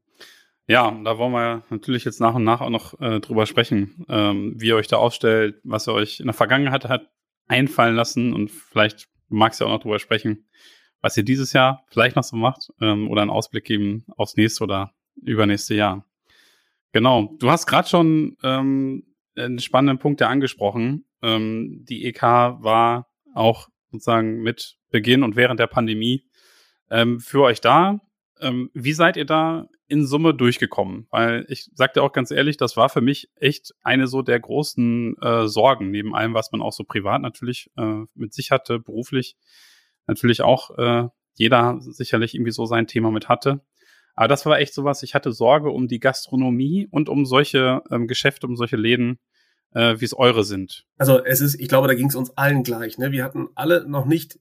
Ja, 0.66 0.90
da 1.04 1.18
wollen 1.18 1.32
wir 1.32 1.64
natürlich 1.70 2.04
jetzt 2.04 2.20
nach 2.20 2.34
und 2.34 2.44
nach 2.44 2.60
auch 2.60 2.70
noch 2.70 2.98
äh, 3.00 3.20
drüber 3.20 3.46
sprechen, 3.46 4.04
ähm, 4.08 4.54
wie 4.56 4.68
ihr 4.68 4.76
euch 4.76 4.86
da 4.86 4.96
aufstellt, 4.96 5.60
was 5.64 5.88
ihr 5.88 5.92
euch 5.92 6.20
in 6.20 6.26
der 6.26 6.34
Vergangenheit 6.34 6.88
hat 6.88 7.10
einfallen 7.48 7.94
lassen 7.94 8.32
und 8.32 8.50
vielleicht 8.50 9.08
magst 9.28 9.60
du 9.60 9.66
auch 9.66 9.70
noch 9.70 9.80
drüber 9.80 9.98
sprechen, 9.98 10.46
was 11.00 11.16
ihr 11.16 11.24
dieses 11.24 11.52
Jahr 11.52 11.84
vielleicht 11.88 12.16
noch 12.16 12.24
so 12.24 12.36
macht 12.36 12.70
ähm, 12.80 13.10
oder 13.10 13.22
einen 13.22 13.30
Ausblick 13.30 13.64
geben 13.64 14.06
aufs 14.16 14.36
nächste 14.36 14.64
oder 14.64 14.94
übernächste 15.16 15.74
Jahr. 15.74 16.06
Genau, 16.92 17.34
du 17.38 17.50
hast 17.50 17.66
gerade 17.66 17.88
schon 17.88 18.36
ähm, 18.42 19.04
einen 19.36 19.58
spannenden 19.58 19.98
Punkt 19.98 20.20
ja 20.20 20.28
angesprochen. 20.28 21.06
Ähm, 21.22 21.84
die 21.88 22.04
EK 22.04 22.22
war 22.22 23.08
auch 23.34 23.68
sozusagen 23.92 24.42
mit 24.42 24.76
Beginn 24.90 25.22
und 25.22 25.36
während 25.36 25.60
der 25.60 25.66
Pandemie 25.68 26.24
ähm, 26.90 27.20
für 27.20 27.42
euch 27.42 27.60
da. 27.60 28.00
Ähm, 28.40 28.70
wie 28.74 28.92
seid 28.92 29.16
ihr 29.16 29.24
da 29.24 29.68
in 29.86 30.06
Summe 30.06 30.34
durchgekommen? 30.34 31.06
Weil 31.10 31.44
ich 31.48 31.70
sagte 31.74 32.02
auch 32.02 32.12
ganz 32.12 32.30
ehrlich, 32.30 32.56
das 32.56 32.76
war 32.76 32.88
für 32.88 33.00
mich 33.00 33.30
echt 33.36 33.72
eine 33.82 34.06
so 34.06 34.22
der 34.22 34.40
großen 34.40 35.16
äh, 35.20 35.46
Sorgen, 35.46 35.90
neben 35.90 36.14
allem, 36.14 36.34
was 36.34 36.50
man 36.50 36.62
auch 36.62 36.72
so 36.72 36.84
privat 36.84 37.22
natürlich 37.22 37.70
äh, 37.76 38.04
mit 38.14 38.32
sich 38.32 38.50
hatte, 38.50 38.80
beruflich 38.80 39.36
natürlich 40.06 40.42
auch 40.42 40.76
äh, 40.78 41.08
jeder 41.34 41.76
sicherlich 41.80 42.34
irgendwie 42.34 42.52
so 42.52 42.66
sein 42.66 42.86
Thema 42.86 43.10
mit 43.10 43.28
hatte. 43.28 43.62
Aber 44.14 44.28
das 44.28 44.44
war 44.44 44.58
echt 44.58 44.74
sowas, 44.74 45.02
ich 45.02 45.14
hatte 45.14 45.32
Sorge 45.32 45.70
um 45.70 45.88
die 45.88 46.00
Gastronomie 46.00 46.88
und 46.90 47.08
um 47.08 47.24
solche 47.24 47.82
ähm, 47.90 48.06
Geschäfte, 48.06 48.46
um 48.46 48.56
solche 48.56 48.76
Läden, 48.76 49.18
äh, 49.74 50.00
wie 50.00 50.04
es 50.04 50.14
eure 50.14 50.44
sind. 50.44 50.84
Also 50.98 51.24
es 51.24 51.40
ist, 51.40 51.60
ich 51.60 51.68
glaube, 51.68 51.88
da 51.88 51.94
ging 51.94 52.08
es 52.08 52.14
uns 52.14 52.36
allen 52.36 52.62
gleich. 52.62 52.98
Ne? 52.98 53.12
Wir 53.12 53.24
hatten 53.24 53.48
alle 53.54 53.88
noch 53.88 54.04
nicht 54.04 54.38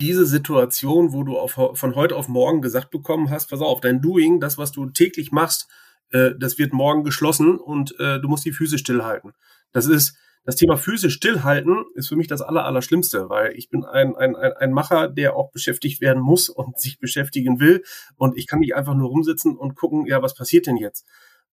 diese 0.00 0.26
Situation, 0.26 1.12
wo 1.12 1.22
du 1.22 1.38
auf, 1.38 1.52
von 1.52 1.94
heute 1.94 2.16
auf 2.16 2.28
morgen 2.28 2.60
gesagt 2.60 2.90
bekommen 2.90 3.30
hast, 3.30 3.50
pass 3.50 3.60
auf, 3.60 3.80
dein 3.80 4.00
Doing, 4.00 4.40
das, 4.40 4.58
was 4.58 4.72
du 4.72 4.86
täglich 4.86 5.30
machst, 5.30 5.68
äh, 6.10 6.30
das 6.38 6.58
wird 6.58 6.72
morgen 6.72 7.04
geschlossen 7.04 7.56
und 7.56 7.98
äh, 8.00 8.20
du 8.20 8.28
musst 8.28 8.44
die 8.44 8.52
Füße 8.52 8.78
stillhalten. 8.78 9.32
Das 9.72 9.86
ist, 9.86 10.16
das 10.44 10.56
Thema 10.56 10.76
physisch 10.76 11.14
stillhalten 11.14 11.84
ist 11.94 12.08
für 12.08 12.16
mich 12.16 12.26
das 12.26 12.42
aller, 12.42 12.64
aller 12.64 12.82
Schlimmste, 12.82 13.28
weil 13.28 13.52
ich 13.56 13.68
bin 13.68 13.84
ein, 13.84 14.16
ein, 14.16 14.34
ein, 14.34 14.52
ein 14.54 14.72
Macher, 14.72 15.08
der 15.08 15.36
auch 15.36 15.52
beschäftigt 15.52 16.00
werden 16.00 16.22
muss 16.22 16.48
und 16.48 16.78
sich 16.80 16.98
beschäftigen 16.98 17.60
will. 17.60 17.82
Und 18.16 18.36
ich 18.36 18.46
kann 18.46 18.58
nicht 18.58 18.74
einfach 18.74 18.94
nur 18.94 19.08
rumsitzen 19.08 19.56
und 19.56 19.76
gucken, 19.76 20.06
ja, 20.06 20.20
was 20.22 20.34
passiert 20.34 20.66
denn 20.66 20.76
jetzt? 20.76 21.06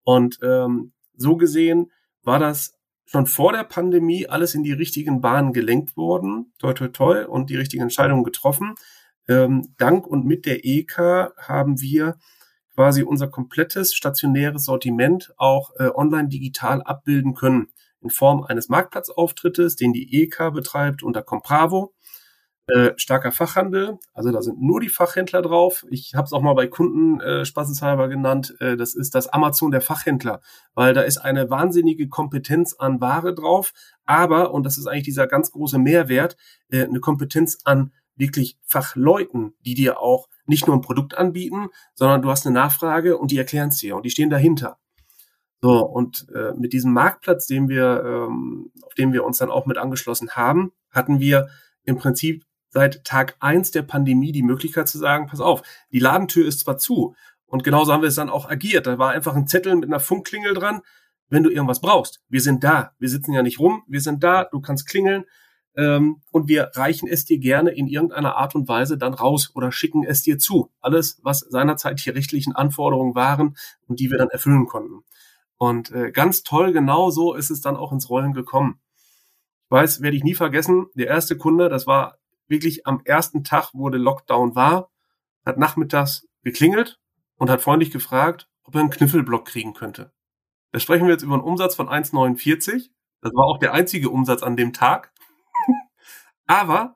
Und 0.03 0.39
ähm, 0.41 0.93
so 1.17 1.35
gesehen 1.35 1.91
war 2.23 2.39
das 2.39 2.76
schon 3.07 3.25
vor 3.25 3.53
der 3.53 3.63
Pandemie 3.63 4.27
alles 4.27 4.53
in 4.53 4.63
die 4.63 4.73
richtigen 4.73 5.21
Bahnen 5.21 5.53
gelenkt 5.53 5.97
worden, 5.97 6.53
toi 6.59 6.73
toi 6.73 6.89
toi, 6.89 7.25
und 7.25 7.49
die 7.49 7.55
richtigen 7.55 7.83
Entscheidungen 7.83 8.23
getroffen. 8.23 8.75
Ähm, 9.27 9.73
dank 9.77 10.05
und 10.05 10.25
mit 10.25 10.45
der 10.45 10.65
EK 10.65 11.31
haben 11.37 11.81
wir 11.81 12.17
quasi 12.75 13.01
unser 13.01 13.27
komplettes 13.27 13.95
stationäres 13.95 14.65
Sortiment 14.65 15.33
auch 15.37 15.71
äh, 15.79 15.89
online 15.95 16.27
digital 16.27 16.83
abbilden 16.83 17.33
können 17.33 17.69
in 18.01 18.09
Form 18.09 18.43
eines 18.43 18.69
Marktplatzauftrittes, 18.69 19.75
den 19.77 19.93
die 19.93 20.21
EK 20.21 20.51
betreibt 20.53 21.01
unter 21.01 21.23
Compravo. 21.23 21.93
Äh, 22.69 22.91
starker 22.97 23.31
Fachhandel, 23.31 23.97
also 24.13 24.29
da 24.29 24.41
sind 24.41 24.61
nur 24.61 24.81
die 24.81 24.89
Fachhändler 24.89 25.41
drauf. 25.41 25.85
Ich 25.89 26.15
habe 26.15 26.25
es 26.25 26.33
auch 26.33 26.41
mal 26.41 26.53
bei 26.53 26.67
Kunden 26.67 27.21
äh, 27.21 27.45
spaßeshalber 27.45 28.09
genannt, 28.09 28.57
äh, 28.59 28.75
das 28.75 28.93
ist 28.93 29.15
das 29.15 29.29
Amazon 29.29 29.71
der 29.71 29.79
Fachhändler, 29.79 30.41
weil 30.73 30.93
da 30.93 30.99
ist 30.99 31.17
eine 31.17 31.49
wahnsinnige 31.49 32.09
Kompetenz 32.09 32.73
an 32.73 32.99
Ware 32.99 33.33
drauf, 33.33 33.71
aber, 34.03 34.53
und 34.53 34.65
das 34.65 34.77
ist 34.77 34.85
eigentlich 34.85 35.05
dieser 35.05 35.27
ganz 35.27 35.51
große 35.51 35.79
Mehrwert, 35.79 36.35
äh, 36.69 36.83
eine 36.83 36.99
Kompetenz 36.99 37.59
an 37.63 37.93
wirklich 38.17 38.57
Fachleuten, 38.65 39.53
die 39.65 39.73
dir 39.73 40.01
auch 40.01 40.27
nicht 40.45 40.67
nur 40.67 40.75
ein 40.75 40.81
Produkt 40.81 41.17
anbieten, 41.17 41.69
sondern 41.95 42.21
du 42.21 42.29
hast 42.29 42.45
eine 42.45 42.53
Nachfrage 42.53 43.17
und 43.17 43.31
die 43.31 43.37
erklären 43.37 43.69
es 43.69 43.77
dir 43.77 43.95
und 43.95 44.03
die 44.03 44.09
stehen 44.09 44.29
dahinter. 44.29 44.77
So, 45.61 45.85
und 45.85 46.27
äh, 46.35 46.51
mit 46.57 46.73
diesem 46.73 46.91
Marktplatz, 46.91 47.47
den 47.47 47.69
wir, 47.69 48.03
ähm, 48.05 48.73
auf 48.83 48.93
dem 48.95 49.13
wir 49.13 49.23
uns 49.23 49.37
dann 49.37 49.51
auch 49.51 49.65
mit 49.65 49.77
angeschlossen 49.77 50.31
haben, 50.31 50.73
hatten 50.91 51.21
wir 51.21 51.47
im 51.85 51.97
Prinzip 51.97 52.43
seit 52.77 53.03
Tag 53.03 53.35
eins 53.39 53.71
der 53.71 53.81
Pandemie 53.81 54.31
die 54.31 54.43
Möglichkeit 54.43 54.87
zu 54.87 54.99
sagen, 54.99 55.25
pass 55.25 55.39
auf, 55.39 55.63
die 55.91 55.97
Ladentür 55.97 56.45
ist 56.45 56.59
zwar 56.59 56.77
zu, 56.77 57.15
und 57.47 57.63
genauso 57.63 57.91
haben 57.91 58.01
wir 58.01 58.09
es 58.09 58.15
dann 58.15 58.29
auch 58.29 58.47
agiert. 58.47 58.85
Da 58.87 58.99
war 58.99 59.11
einfach 59.11 59.35
ein 59.35 59.47
Zettel 59.47 59.75
mit 59.75 59.85
einer 59.85 59.99
Funkklingel 59.99 60.53
dran, 60.53 60.81
wenn 61.29 61.43
du 61.43 61.49
irgendwas 61.49 61.81
brauchst. 61.81 62.21
Wir 62.29 62.41
sind 62.41 62.63
da. 62.63 62.91
Wir 62.99 63.09
sitzen 63.09 63.33
ja 63.33 63.41
nicht 63.41 63.59
rum. 63.59 63.83
Wir 63.87 64.01
sind 64.01 64.23
da. 64.23 64.43
Du 64.43 64.59
kannst 64.59 64.87
klingeln. 64.87 65.23
Ähm, 65.75 66.21
und 66.31 66.49
wir 66.49 66.71
reichen 66.75 67.07
es 67.07 67.25
dir 67.25 67.39
gerne 67.39 67.71
in 67.71 67.87
irgendeiner 67.87 68.35
Art 68.35 68.53
und 68.55 68.67
Weise 68.67 68.97
dann 68.97 69.13
raus 69.13 69.51
oder 69.55 69.71
schicken 69.71 70.03
es 70.03 70.21
dir 70.21 70.37
zu. 70.37 70.71
Alles, 70.81 71.19
was 71.23 71.39
seinerzeit 71.39 72.03
die 72.05 72.09
rechtlichen 72.09 72.53
Anforderungen 72.53 73.15
waren 73.15 73.55
und 73.87 73.99
die 73.99 74.11
wir 74.11 74.17
dann 74.17 74.29
erfüllen 74.29 74.65
konnten. 74.65 75.03
Und 75.57 75.91
äh, 75.91 76.11
ganz 76.11 76.43
toll, 76.43 76.73
genau 76.73 77.11
so 77.11 77.33
ist 77.33 77.49
es 77.49 77.61
dann 77.61 77.77
auch 77.77 77.91
ins 77.91 78.09
Rollen 78.09 78.33
gekommen. 78.33 78.79
Ich 79.65 79.71
weiß, 79.71 80.01
werde 80.01 80.17
ich 80.17 80.23
nie 80.23 80.35
vergessen, 80.35 80.87
der 80.95 81.07
erste 81.07 81.37
Kunde, 81.37 81.69
das 81.69 81.87
war 81.87 82.17
wirklich 82.47 82.87
am 82.87 83.01
ersten 83.03 83.43
Tag, 83.43 83.71
wo 83.73 83.89
der 83.89 83.99
Lockdown 83.99 84.55
war, 84.55 84.89
hat 85.45 85.57
nachmittags 85.57 86.27
geklingelt 86.43 86.99
und 87.35 87.49
hat 87.49 87.61
freundlich 87.61 87.91
gefragt, 87.91 88.47
ob 88.63 88.75
er 88.75 88.81
einen 88.81 88.89
Kniffelblock 88.89 89.45
kriegen 89.45 89.73
könnte. 89.73 90.11
Da 90.71 90.79
sprechen 90.79 91.05
wir 91.05 91.13
jetzt 91.13 91.23
über 91.23 91.33
einen 91.33 91.43
Umsatz 91.43 91.75
von 91.75 91.87
1,49. 91.87 92.89
Das 93.21 93.33
war 93.33 93.45
auch 93.45 93.57
der 93.57 93.73
einzige 93.73 94.09
Umsatz 94.09 94.43
an 94.43 94.55
dem 94.55 94.73
Tag. 94.73 95.13
Aber 96.47 96.95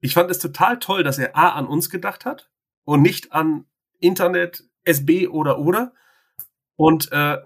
ich 0.00 0.14
fand 0.14 0.30
es 0.30 0.38
total 0.38 0.78
toll, 0.78 1.02
dass 1.02 1.18
er 1.18 1.36
A 1.36 1.50
an 1.50 1.66
uns 1.66 1.90
gedacht 1.90 2.24
hat 2.24 2.50
und 2.84 3.02
nicht 3.02 3.32
an 3.32 3.66
Internet, 3.98 4.64
SB 4.84 5.28
oder 5.28 5.58
oder. 5.58 5.92
Und 6.76 7.10
äh, 7.10 7.38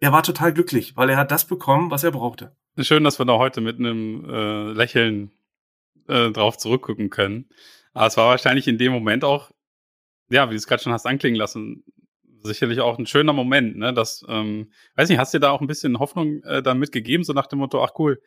er 0.00 0.12
war 0.12 0.22
total 0.22 0.54
glücklich, 0.54 0.96
weil 0.96 1.10
er 1.10 1.18
hat 1.18 1.30
das 1.30 1.46
bekommen, 1.46 1.90
was 1.90 2.04
er 2.04 2.10
brauchte. 2.10 2.56
Schön, 2.78 3.04
dass 3.04 3.18
wir 3.18 3.26
da 3.26 3.34
heute 3.34 3.60
mit 3.60 3.78
einem 3.78 4.24
äh, 4.24 4.72
Lächeln 4.72 5.30
äh, 6.10 6.30
drauf 6.30 6.58
zurückgucken 6.58 7.10
können. 7.10 7.48
Aber 7.92 8.06
es 8.06 8.16
war 8.16 8.28
wahrscheinlich 8.28 8.68
in 8.68 8.78
dem 8.78 8.92
Moment 8.92 9.24
auch, 9.24 9.50
ja, 10.30 10.48
wie 10.48 10.54
du 10.54 10.56
es 10.56 10.66
gerade 10.66 10.82
schon 10.82 10.92
hast 10.92 11.06
anklingen 11.06 11.38
lassen, 11.38 11.84
sicherlich 12.42 12.80
auch 12.80 12.98
ein 12.98 13.06
schöner 13.06 13.32
Moment, 13.32 13.76
ne? 13.76 13.92
Das, 13.92 14.24
ähm, 14.28 14.70
weiß 14.96 15.08
nicht, 15.08 15.18
hast 15.18 15.34
du 15.34 15.38
dir 15.38 15.46
da 15.46 15.50
auch 15.50 15.60
ein 15.60 15.66
bisschen 15.66 15.98
Hoffnung 15.98 16.42
äh, 16.44 16.62
dann 16.62 16.78
mitgegeben, 16.78 17.24
so 17.24 17.32
nach 17.32 17.46
dem 17.46 17.58
Motto, 17.58 17.82
ach 17.82 17.92
cool, 17.98 18.22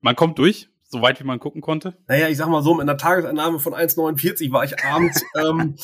man 0.00 0.16
kommt 0.16 0.38
durch, 0.38 0.68
so 0.84 1.02
weit 1.02 1.20
wie 1.20 1.24
man 1.24 1.38
gucken 1.38 1.60
konnte? 1.60 1.98
Naja, 2.06 2.28
ich 2.28 2.38
sag 2.38 2.48
mal 2.48 2.62
so, 2.62 2.74
mit 2.74 2.82
einer 2.82 2.96
Tagesannahme 2.96 3.58
von 3.58 3.74
1,49 3.74 4.52
war 4.52 4.64
ich 4.64 4.82
abends 4.84 5.22
ähm, 5.36 5.76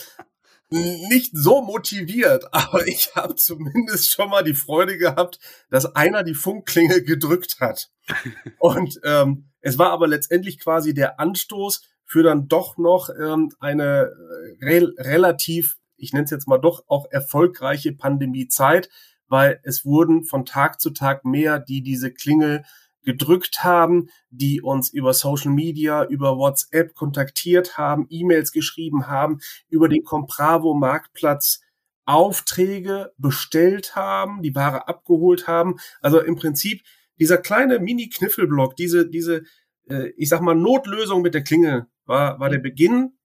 nicht 0.71 1.31
so 1.35 1.63
motiviert, 1.63 2.47
aber 2.53 2.87
ich 2.87 3.15
habe 3.15 3.35
zumindest 3.35 4.13
schon 4.13 4.31
mal 4.31 4.45
die 4.45 4.55
Freude 4.55 4.99
gehabt, 4.99 5.39
dass 5.71 5.95
einer 5.95 6.23
die 6.23 6.35
Funkklingel 6.35 7.03
gedrückt 7.03 7.61
hat. 7.61 7.91
Und 8.59 9.01
ähm, 9.05 9.51
es 9.61 9.79
war 9.79 9.91
aber 9.91 10.07
letztendlich 10.07 10.59
quasi 10.59 10.95
der 10.95 11.21
Anstoß 11.21 11.83
für 12.05 12.23
dann 12.23 12.49
doch 12.49 12.77
noch 12.77 13.09
ähm, 13.11 13.51
eine 13.61 14.13
äh, 14.61 14.65
re 14.65 14.93
relativ, 14.99 15.77
ich 15.97 16.13
nenne 16.13 16.25
es 16.25 16.31
jetzt 16.31 16.49
mal 16.49 16.59
doch 16.59 16.85
auch 16.87 17.07
erfolgreiche 17.11 17.93
Pandemiezeit, 17.93 18.91
weil 19.29 19.61
es 19.63 19.85
wurden 19.85 20.25
von 20.25 20.45
Tag 20.45 20.81
zu 20.81 20.91
Tag 20.91 21.25
mehr, 21.25 21.59
die 21.59 21.83
diese 21.83 22.13
Klingel 22.13 22.65
gedrückt 23.05 23.63
haben, 23.63 24.09
die 24.31 24.61
uns 24.61 24.93
über 24.93 25.15
Social 25.15 25.53
Media, 25.53 26.05
über 26.05 26.37
WhatsApp 26.39 26.95
kontaktiert 26.95 27.79
haben, 27.79 28.07
E-Mails 28.09 28.53
geschrieben 28.53 29.07
haben, 29.07 29.39
über 29.69 29.89
den 29.89 30.05
Compravo 30.05 30.75
Marktplatz 30.75 31.61
Aufträge 32.07 33.13
bestellt 33.17 33.97
haben, 33.97 34.43
die 34.43 34.55
Ware 34.55 34.89
abgeholt 34.89 35.47
haben. 35.47 35.77
Also 36.01 36.21
im 36.21 36.37
Prinzip 36.37 36.83
dieser 37.19 37.39
kleine 37.39 37.79
Mini-Kniffelblock, 37.79 38.77
diese, 38.77 39.09
diese, 39.09 39.45
äh, 39.89 40.11
ich 40.17 40.29
sag 40.29 40.41
mal, 40.41 40.55
Notlösung 40.55 41.23
mit 41.23 41.35
der 41.35 41.45
Klinge 41.45 41.89
war, 42.05 42.39
war 42.41 42.51
der 42.51 42.59
Beginn, 42.59 43.17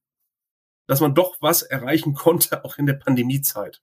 dass 0.87 1.01
man 1.01 1.13
doch 1.13 1.37
was 1.41 1.61
erreichen 1.61 2.13
konnte, 2.13 2.63
auch 2.63 2.77
in 2.77 2.85
der 2.85 2.93
Pandemiezeit. 2.93 3.81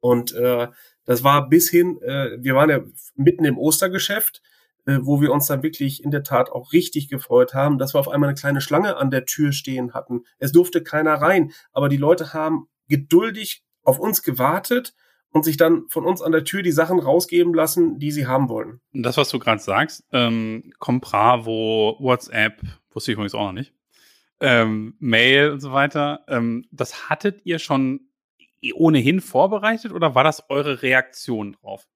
Und 0.00 0.32
äh, 0.32 0.68
das 1.04 1.22
war 1.22 1.48
bis 1.48 1.70
hin, 1.70 2.00
äh, 2.02 2.36
wir 2.40 2.54
waren 2.54 2.70
ja 2.70 2.80
mitten 3.14 3.44
im 3.44 3.58
Ostergeschäft, 3.58 4.42
äh, 4.86 4.98
wo 5.00 5.20
wir 5.20 5.32
uns 5.32 5.46
dann 5.46 5.62
wirklich 5.62 6.04
in 6.04 6.10
der 6.10 6.22
Tat 6.22 6.50
auch 6.50 6.72
richtig 6.72 7.08
gefreut 7.08 7.54
haben, 7.54 7.78
dass 7.78 7.94
wir 7.94 8.00
auf 8.00 8.08
einmal 8.08 8.28
eine 8.28 8.38
kleine 8.38 8.60
Schlange 8.60 8.96
an 8.96 9.10
der 9.10 9.24
Tür 9.24 9.52
stehen 9.52 9.94
hatten. 9.94 10.24
Es 10.38 10.52
durfte 10.52 10.82
keiner 10.82 11.14
rein, 11.14 11.52
aber 11.72 11.88
die 11.88 11.96
Leute 11.96 12.32
haben 12.32 12.68
geduldig 12.88 13.64
auf 13.82 13.98
uns 13.98 14.22
gewartet 14.22 14.94
und 15.30 15.44
sich 15.44 15.56
dann 15.56 15.88
von 15.88 16.04
uns 16.04 16.22
an 16.22 16.32
der 16.32 16.44
Tür 16.44 16.62
die 16.62 16.72
Sachen 16.72 17.00
rausgeben 17.00 17.54
lassen, 17.54 17.98
die 17.98 18.12
sie 18.12 18.26
haben 18.26 18.48
wollen. 18.48 18.80
Das, 18.92 19.16
was 19.16 19.28
du 19.30 19.38
gerade 19.38 19.60
sagst, 19.60 20.04
ähm, 20.12 20.72
Compravo, 20.78 21.96
WhatsApp, 21.98 22.60
wusste 22.90 23.10
ich 23.10 23.14
übrigens 23.14 23.34
auch 23.34 23.46
noch 23.46 23.52
nicht, 23.52 23.72
ähm, 24.40 24.94
Mail 25.00 25.50
und 25.50 25.60
so 25.60 25.72
weiter, 25.72 26.24
ähm, 26.28 26.66
das 26.70 27.08
hattet 27.08 27.44
ihr 27.44 27.58
schon 27.58 28.08
ohnehin 28.74 29.20
vorbereitet 29.20 29.92
oder 29.92 30.14
war 30.14 30.24
das 30.24 30.48
eure 30.48 30.82
Reaktion 30.82 31.52
drauf? 31.52 31.86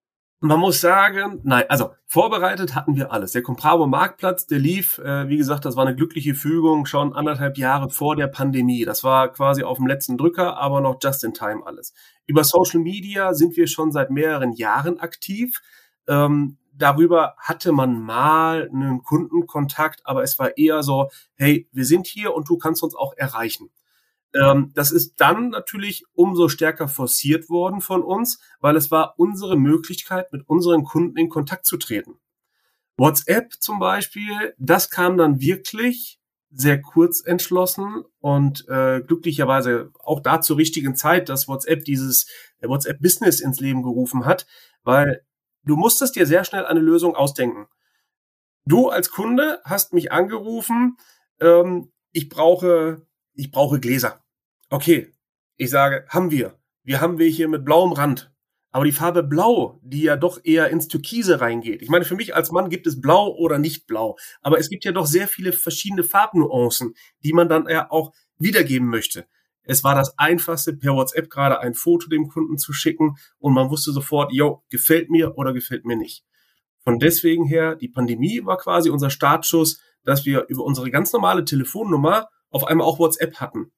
Man 0.40 0.60
muss 0.60 0.80
sagen, 0.80 1.40
nein, 1.42 1.64
also 1.68 1.90
vorbereitet 2.06 2.76
hatten 2.76 2.94
wir 2.94 3.10
alles. 3.10 3.32
Der 3.32 3.42
Compravo 3.42 3.88
Marktplatz, 3.88 4.46
der 4.46 4.60
lief, 4.60 4.98
äh, 4.98 5.28
wie 5.28 5.36
gesagt, 5.36 5.64
das 5.64 5.74
war 5.74 5.84
eine 5.84 5.96
glückliche 5.96 6.36
Fügung 6.36 6.86
schon 6.86 7.12
anderthalb 7.12 7.58
Jahre 7.58 7.90
vor 7.90 8.14
der 8.14 8.28
Pandemie. 8.28 8.84
Das 8.84 9.02
war 9.02 9.32
quasi 9.32 9.64
auf 9.64 9.78
dem 9.78 9.88
letzten 9.88 10.16
Drücker, 10.16 10.56
aber 10.56 10.80
noch 10.80 10.98
just 11.02 11.24
in 11.24 11.34
time 11.34 11.66
alles. 11.66 11.92
Über 12.26 12.44
Social 12.44 12.78
Media 12.78 13.34
sind 13.34 13.56
wir 13.56 13.66
schon 13.66 13.90
seit 13.90 14.10
mehreren 14.10 14.52
Jahren 14.52 15.00
aktiv. 15.00 15.60
Ähm, 16.06 16.58
darüber 16.72 17.34
hatte 17.38 17.72
man 17.72 18.00
mal 18.00 18.70
einen 18.72 19.02
Kundenkontakt, 19.02 20.02
aber 20.04 20.22
es 20.22 20.38
war 20.38 20.56
eher 20.56 20.84
so, 20.84 21.10
hey, 21.34 21.68
wir 21.72 21.84
sind 21.84 22.06
hier 22.06 22.32
und 22.32 22.48
du 22.48 22.58
kannst 22.58 22.84
uns 22.84 22.94
auch 22.94 23.12
erreichen. 23.16 23.70
Ähm, 24.34 24.72
das 24.74 24.90
ist 24.90 25.16
dann 25.16 25.50
natürlich 25.50 26.04
umso 26.12 26.48
stärker 26.48 26.88
forciert 26.88 27.48
worden 27.48 27.80
von 27.80 28.02
uns, 28.02 28.38
weil 28.60 28.76
es 28.76 28.90
war 28.90 29.14
unsere 29.18 29.56
Möglichkeit, 29.56 30.32
mit 30.32 30.48
unseren 30.48 30.84
Kunden 30.84 31.16
in 31.16 31.28
Kontakt 31.28 31.66
zu 31.66 31.76
treten. 31.76 32.18
WhatsApp 32.96 33.54
zum 33.60 33.78
Beispiel, 33.78 34.54
das 34.58 34.90
kam 34.90 35.16
dann 35.16 35.40
wirklich 35.40 36.18
sehr 36.50 36.80
kurz 36.80 37.24
entschlossen 37.24 38.04
und 38.20 38.66
äh, 38.68 39.00
glücklicherweise 39.06 39.90
auch 39.98 40.20
da 40.20 40.40
zur 40.40 40.56
richtigen 40.56 40.96
Zeit, 40.96 41.28
dass 41.28 41.46
WhatsApp 41.46 41.84
dieses 41.84 42.26
äh, 42.60 42.68
WhatsApp 42.68 43.00
Business 43.00 43.40
ins 43.40 43.60
Leben 43.60 43.82
gerufen 43.82 44.24
hat, 44.24 44.46
weil 44.82 45.24
du 45.64 45.76
musstest 45.76 46.16
dir 46.16 46.26
sehr 46.26 46.44
schnell 46.44 46.64
eine 46.64 46.80
Lösung 46.80 47.14
ausdenken. 47.14 47.66
Du 48.64 48.88
als 48.88 49.10
Kunde 49.10 49.60
hast 49.64 49.92
mich 49.92 50.10
angerufen, 50.10 50.96
ähm, 51.40 51.92
ich 52.12 52.28
brauche 52.28 53.06
ich 53.38 53.52
brauche 53.52 53.78
Gläser. 53.78 54.20
Okay, 54.68 55.14
ich 55.56 55.70
sage, 55.70 56.04
haben 56.08 56.30
wir. 56.30 56.58
Wir 56.82 57.00
haben 57.00 57.18
welche 57.18 57.46
mit 57.48 57.64
blauem 57.64 57.92
Rand. 57.92 58.32
Aber 58.70 58.84
die 58.84 58.92
Farbe 58.92 59.22
Blau, 59.22 59.80
die 59.82 60.02
ja 60.02 60.16
doch 60.16 60.40
eher 60.44 60.68
ins 60.68 60.88
Türkise 60.88 61.40
reingeht. 61.40 61.80
Ich 61.80 61.88
meine, 61.88 62.04
für 62.04 62.16
mich 62.16 62.34
als 62.34 62.50
Mann 62.50 62.68
gibt 62.68 62.86
es 62.86 63.00
Blau 63.00 63.34
oder 63.34 63.58
nicht 63.58 63.86
Blau. 63.86 64.16
Aber 64.42 64.58
es 64.58 64.68
gibt 64.68 64.84
ja 64.84 64.92
doch 64.92 65.06
sehr 65.06 65.26
viele 65.26 65.52
verschiedene 65.52 66.02
Farbnuancen, 66.02 66.94
die 67.24 67.32
man 67.32 67.48
dann 67.48 67.66
ja 67.68 67.90
auch 67.90 68.12
wiedergeben 68.38 68.88
möchte. 68.88 69.26
Es 69.62 69.84
war 69.84 69.94
das 69.94 70.18
einfachste, 70.18 70.74
per 70.74 70.94
WhatsApp 70.94 71.30
gerade 71.30 71.60
ein 71.60 71.74
Foto 71.74 72.08
dem 72.08 72.28
Kunden 72.28 72.58
zu 72.58 72.72
schicken 72.72 73.16
und 73.38 73.54
man 73.54 73.70
wusste 73.70 73.92
sofort, 73.92 74.32
yo, 74.32 74.64
gefällt 74.68 75.10
mir 75.10 75.38
oder 75.38 75.52
gefällt 75.52 75.84
mir 75.84 75.96
nicht. 75.96 76.24
Von 76.82 76.98
deswegen 76.98 77.44
her, 77.44 77.76
die 77.76 77.88
Pandemie 77.88 78.44
war 78.44 78.58
quasi 78.58 78.90
unser 78.90 79.10
Startschuss, 79.10 79.80
dass 80.04 80.26
wir 80.26 80.46
über 80.48 80.64
unsere 80.64 80.90
ganz 80.90 81.12
normale 81.12 81.44
Telefonnummer 81.44 82.28
auf 82.50 82.64
einmal 82.64 82.86
auch 82.86 82.98
WhatsApp 82.98 83.36
hatten. 83.36 83.72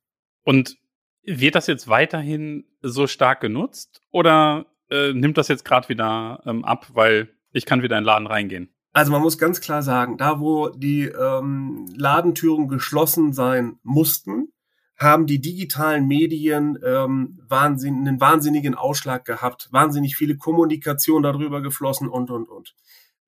Und 0.44 0.76
wird 1.22 1.54
das 1.54 1.66
jetzt 1.66 1.88
weiterhin 1.88 2.64
so 2.82 3.06
stark 3.06 3.40
genutzt 3.40 4.02
oder 4.10 4.66
äh, 4.90 5.12
nimmt 5.12 5.38
das 5.38 5.48
jetzt 5.48 5.64
gerade 5.64 5.88
wieder 5.88 6.42
ähm, 6.46 6.64
ab, 6.64 6.88
weil 6.94 7.28
ich 7.52 7.66
kann 7.66 7.82
wieder 7.82 7.96
in 7.96 8.02
den 8.02 8.06
Laden 8.06 8.26
reingehen? 8.26 8.74
Also 8.92 9.12
man 9.12 9.22
muss 9.22 9.38
ganz 9.38 9.60
klar 9.60 9.82
sagen, 9.82 10.16
da 10.16 10.40
wo 10.40 10.68
die 10.68 11.04
ähm, 11.04 11.86
Ladentüren 11.96 12.68
geschlossen 12.68 13.32
sein 13.32 13.78
mussten, 13.82 14.52
haben 14.96 15.26
die 15.26 15.40
digitalen 15.40 16.06
Medien 16.06 16.78
ähm, 16.84 17.40
wahnsinn, 17.48 18.06
einen 18.06 18.20
wahnsinnigen 18.20 18.74
Ausschlag 18.74 19.24
gehabt, 19.24 19.68
wahnsinnig 19.70 20.16
viele 20.16 20.36
Kommunikation 20.36 21.22
darüber 21.22 21.62
geflossen 21.62 22.08
und, 22.08 22.30
und, 22.30 22.48
und. 22.48 22.74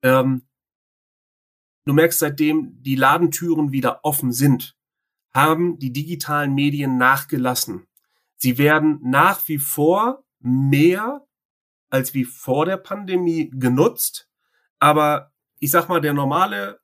Ähm, 0.02 0.42
du 1.87 1.94
merkst, 1.94 2.18
seitdem 2.18 2.82
die 2.82 2.96
Ladentüren 2.96 3.72
wieder 3.72 4.00
offen 4.02 4.32
sind, 4.32 4.76
haben 5.35 5.79
die 5.79 5.93
digitalen 5.93 6.55
Medien 6.55 6.99
nachgelassen. 6.99 7.87
Sie 8.37 8.59
werden 8.59 8.99
nach 9.03 9.47
wie 9.49 9.59
vor 9.59 10.25
mehr 10.41 11.27
als 11.91 12.15
wie 12.15 12.25
vor 12.25 12.65
der 12.65 12.79
Pandemie 12.79 13.51
genutzt, 13.51 14.29
aber 14.79 15.33
ich 15.59 15.71
sag 15.71 15.89
mal, 15.89 16.01
der 16.01 16.12
normale 16.12 16.81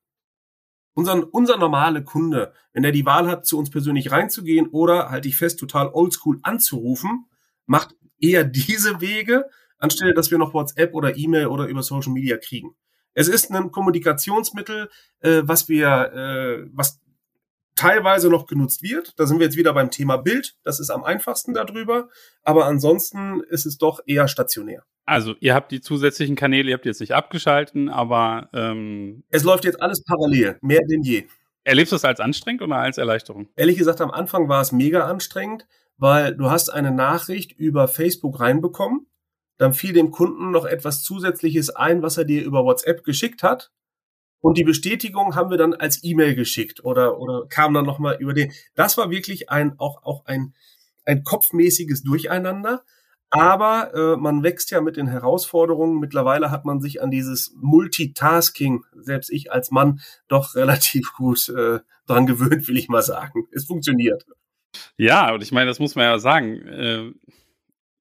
unser, 0.99 1.33
unser 1.33 1.57
normale 1.57 2.03
Kunde, 2.03 2.53
wenn 2.73 2.83
er 2.83 2.91
die 2.91 3.07
Wahl 3.07 3.29
hat, 3.29 3.47
zu 3.47 3.57
uns 3.57 3.71
persönlich 3.71 4.11
reinzugehen 4.11 4.67
oder, 4.67 5.11
halte 5.11 5.29
ich 5.29 5.37
fest, 5.37 5.61
total 5.61 5.91
oldschool 5.93 6.41
anzurufen, 6.43 7.27
macht 7.67 7.95
eher 8.21 8.43
diese 8.45 9.01
Wege, 9.01 9.45
anstelle, 9.79 10.13
dass 10.13 10.33
wir 10.33 10.39
noch 10.39 10.55
WhatsApp 10.55 10.93
oder 10.95 11.17
E-Mail 11.17 11.47
oder 11.47 11.67
über 11.67 11.85
Social 11.85 12.13
Media 12.13 12.37
kriegen. 12.37 12.75
Es 13.15 13.29
ist 13.29 13.53
ein 13.53 13.71
Kommunikationsmittel, 13.71 14.91
äh, 15.21 15.43
was 15.45 15.69
wir, 15.69 15.89
äh, 15.89 16.69
was 16.73 17.01
teilweise 17.79 18.29
noch 18.29 18.47
genutzt 18.47 18.83
wird. 18.83 19.19
Da 19.19 19.27
sind 19.27 19.39
wir 19.39 19.47
jetzt 19.47 19.57
wieder 19.57 19.73
beim 19.73 19.91
Thema 19.91 20.17
Bild. 20.17 20.57
Das 20.65 20.81
ist 20.81 20.91
am 20.91 21.05
einfachsten 21.05 21.55
darüber. 21.55 22.09
Aber 22.43 22.67
ansonsten 22.67 23.41
ist 23.49 23.67
es 23.67 23.79
doch 23.79 24.01
eher 24.07 24.29
stationär. 24.29 24.85
Also 25.07 25.35
ihr 25.41 25.55
habt 25.55 25.73
die 25.73 25.81
zusätzlichen 25.81 26.37
Kanäle, 26.37 26.69
ihr 26.69 26.75
habt 26.75 26.85
jetzt 26.85 27.01
nicht 27.01 27.15
abgeschalten, 27.15 27.89
aber 27.89 28.51
ähm, 28.53 29.25
es 29.31 29.43
läuft 29.43 29.65
jetzt 29.65 29.81
alles 29.81 30.05
parallel, 30.05 30.59
mehr 30.61 30.81
denn 30.91 31.03
je. 31.03 31.25
Erlebst 31.65 31.93
du 31.93 31.97
es 31.97 32.05
als 32.05 32.21
anstrengend 32.21 32.61
oder 32.61 32.77
als 32.77 32.99
Erleichterung? 32.99 33.49
Ehrlich 33.57 33.79
gesagt, 33.79 34.03
am 34.03 34.11
Anfang 34.11 34.51
war 34.51 34.61
es 34.61 34.71
mega 34.71 35.07
anstrengend, 35.07 35.67
weil 35.97 36.37
du 36.37 36.51
hast 36.51 36.69
eine 36.69 36.91
Nachricht 36.91 37.53
über 37.53 37.89
Facebook 37.89 38.39
reinbekommen, 38.39 39.07
dann 39.57 39.73
fiel 39.73 39.93
dem 39.95 40.11
Kunden 40.11 40.51
noch 40.51 40.67
etwas 40.67 41.03
Zusätzliches 41.03 41.71
ein, 41.71 42.03
was 42.03 42.19
er 42.19 42.25
dir 42.25 42.45
über 42.45 42.65
WhatsApp 42.65 43.03
geschickt 43.03 43.43
hat. 43.43 43.71
Und 44.41 44.57
die 44.57 44.65
Bestätigung 44.65 45.35
haben 45.35 45.51
wir 45.51 45.59
dann 45.59 45.75
als 45.75 46.05
E-Mail 46.05 46.35
geschickt 46.35 46.85
oder, 46.85 47.19
oder 47.19 47.47
kam 47.49 47.75
dann 47.75 47.85
nochmal 47.85 48.17
über 48.21 48.35
den. 48.35 48.53
Das 48.75 48.97
war 48.97 49.11
wirklich 49.11 49.51
ein, 49.51 49.75
auch, 49.79 50.05
auch 50.05 50.27
ein, 50.27 50.55
ein 51.05 51.25
kopfmäßiges 51.25 52.03
Durcheinander. 52.03 52.85
Aber 53.31 53.93
äh, 53.95 54.17
man 54.17 54.43
wächst 54.43 54.71
ja 54.71 54.81
mit 54.81 54.97
den 54.97 55.09
Herausforderungen. 55.09 56.01
Mittlerweile 56.01 56.51
hat 56.51 56.65
man 56.65 56.81
sich 56.81 57.03
an 57.03 57.11
dieses 57.11 57.53
Multitasking, 57.61 58.85
selbst 58.97 59.31
ich 59.31 59.53
als 59.53 59.71
Mann, 59.71 60.01
doch 60.29 60.55
relativ 60.55 61.13
gut 61.15 61.49
äh, 61.51 61.81
dran 62.07 62.27
gewöhnt, 62.27 62.69
will 62.69 62.79
ich 62.79 62.89
mal 62.89 63.03
sagen. 63.03 63.47
Es 63.53 63.67
funktioniert. 63.67 64.25
Ja, 64.97 65.35
und 65.35 65.43
ich 65.43 65.53
meine, 65.53 65.67
das 65.67 65.79
muss 65.79 65.95
man 65.95 66.05
ja 66.05 66.19
sagen. 66.19 66.67
Äh, 66.67 67.13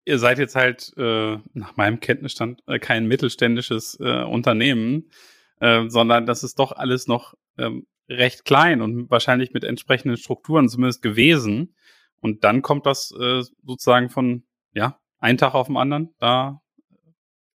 ihr 0.05 0.19
seid 0.19 0.39
jetzt 0.39 0.55
halt 0.55 0.93
äh, 0.97 1.37
nach 1.53 1.75
meinem 1.75 1.99
Kenntnisstand 1.99 2.63
äh, 2.67 2.79
kein 2.79 3.07
mittelständisches 3.07 3.97
äh, 3.99 4.23
Unternehmen, 4.23 5.09
äh, 5.59 5.87
sondern 5.87 6.25
das 6.25 6.43
ist 6.43 6.59
doch 6.59 6.71
alles 6.71 7.07
noch 7.07 7.35
ähm, 7.57 7.87
recht 8.09 8.45
klein 8.45 8.81
und 8.81 9.09
wahrscheinlich 9.09 9.53
mit 9.53 9.63
entsprechenden 9.63 10.17
Strukturen 10.17 10.69
zumindest 10.69 11.01
gewesen. 11.01 11.75
Und 12.19 12.43
dann 12.43 12.61
kommt 12.61 12.85
das 12.85 13.11
äh, 13.11 13.43
sozusagen 13.63 14.09
von 14.09 14.43
ja, 14.73 14.99
einen 15.19 15.37
Tag 15.37 15.53
auf 15.53 15.67
den 15.67 15.77
anderen, 15.77 16.13
da 16.19 16.61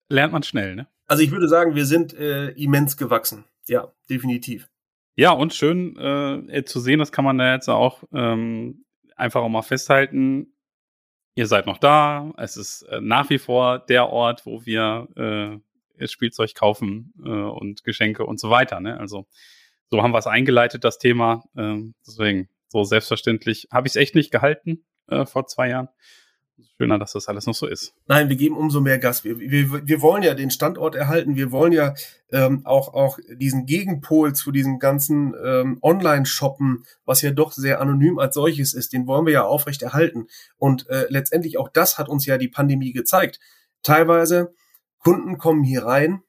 lernt 0.09 0.33
man 0.33 0.43
schnell, 0.43 0.75
ne? 0.75 0.89
Also 1.07 1.23
ich 1.23 1.31
würde 1.31 1.49
sagen, 1.49 1.75
wir 1.75 1.85
sind 1.85 2.15
äh, 2.15 2.51
immens 2.51 2.97
gewachsen. 2.97 3.45
Ja, 3.67 3.93
definitiv. 4.09 4.69
Ja, 5.15 5.33
und 5.33 5.53
schön 5.53 5.97
äh, 5.97 6.65
zu 6.65 6.81
sehen, 6.81 6.99
das 6.99 7.13
kann 7.13 7.25
man 7.25 7.39
da 7.39 7.53
jetzt 7.53 7.69
auch 7.69 8.03
ähm, 8.13 8.85
einfach 9.15 9.43
auch 9.43 9.49
mal 9.49 9.63
festhalten. 9.63 10.55
Ihr 11.35 11.47
seid 11.47 11.67
noch 11.67 11.79
da. 11.79 12.33
Es 12.39 12.57
ist 12.57 12.83
äh, 12.83 13.01
nach 13.01 13.29
wie 13.31 13.39
vor 13.39 13.79
der 13.79 14.09
Ort, 14.09 14.47
wo 14.47 14.65
wir 14.65 15.09
äh, 15.17 15.59
Spielzeug 16.11 16.55
kaufen 16.55 17.13
äh, 17.25 17.29
und 17.29 17.85
Geschenke 17.85 18.27
und 18.27 18.41
so 18.41 18.51
weiter. 18.51 18.81
Ne? 18.81 18.99
Also 18.99 19.27
so 19.91 20.03
haben 20.03 20.13
wir 20.13 20.19
es 20.19 20.27
eingeleitet, 20.27 20.85
das 20.85 20.99
Thema. 20.99 21.45
Äh, 21.57 21.79
deswegen 22.07 22.49
so 22.69 22.85
selbstverständlich 22.85 23.69
habe 23.71 23.87
ich 23.87 23.93
es 23.93 23.97
echt 23.97 24.15
nicht 24.15 24.31
gehalten 24.31 24.85
äh, 25.09 25.27
vor 25.27 25.47
zwei 25.47 25.69
Jahren 25.69 25.89
schöner, 26.77 26.99
dass 26.99 27.13
das 27.13 27.29
alles 27.29 27.47
noch 27.47 27.55
so 27.55 27.67
ist. 27.67 27.95
Nein, 28.07 28.29
wir 28.29 28.37
geben 28.37 28.57
umso 28.57 28.81
mehr 28.81 28.99
Gas. 28.99 29.25
Wir, 29.25 29.39
wir, 29.39 29.87
wir 29.87 30.03
wollen 30.03 30.23
ja 30.23 30.35
den 30.35 30.51
Standort 30.51 30.95
erhalten. 30.95 31.37
Wir 31.37 31.53
wollen 31.53 31.73
ja 31.73 31.95
ähm, 32.31 32.63
auch, 32.65 32.95
auch 32.95 33.19
diesen 33.37 33.67
Gegenpol 33.67 34.35
zu 34.35 34.51
diesem 34.51 34.79
ganzen 34.79 35.35
ähm, 35.45 35.79
Online-Shoppen, 35.83 36.85
was 37.05 37.23
ja 37.23 37.31
doch 37.31 37.53
sehr 37.53 37.81
anonym 37.81 38.19
als 38.19 38.35
solches 38.35 38.75
ist, 38.75 38.93
den 38.93 39.07
wollen 39.07 39.27
wir 39.27 39.33
ja 39.33 39.45
aufrecht 39.45 39.83
erhalten. 39.83 40.27
Und 40.57 40.89
äh, 40.89 41.07
letztendlich 41.09 41.59
auch 41.59 41.69
das 41.69 41.99
hat 41.99 42.09
uns 42.09 42.27
ja 42.27 42.39
die 42.39 42.49
Pandemie 42.49 42.93
gezeigt. 42.93 43.39
Teilweise 43.83 44.55
Kunden 45.03 45.39
kommen 45.39 45.65
hier 45.65 45.85
rein, 45.85 46.23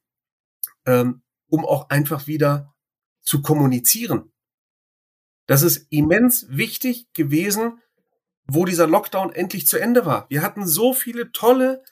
ähm, 0.86 1.22
um 1.48 1.66
auch 1.66 1.90
einfach 1.90 2.28
wieder 2.28 2.74
zu 3.22 3.42
kommunizieren. 3.42 4.32
Das 5.46 5.62
ist 5.62 5.88
immens 5.92 6.48
wichtig 6.50 7.12
gewesen, 7.14 7.80
wo 8.46 8.66
dieser 8.66 8.88
Lockdown 8.88 9.34
endlich 9.34 9.68
zu 9.68 9.78
Ende 9.78 10.06
war. 10.06 10.26
Wir 10.30 10.42
hatten 10.42 10.68
so 10.68 10.94
viele 10.94 11.32
tolle, 11.32 11.84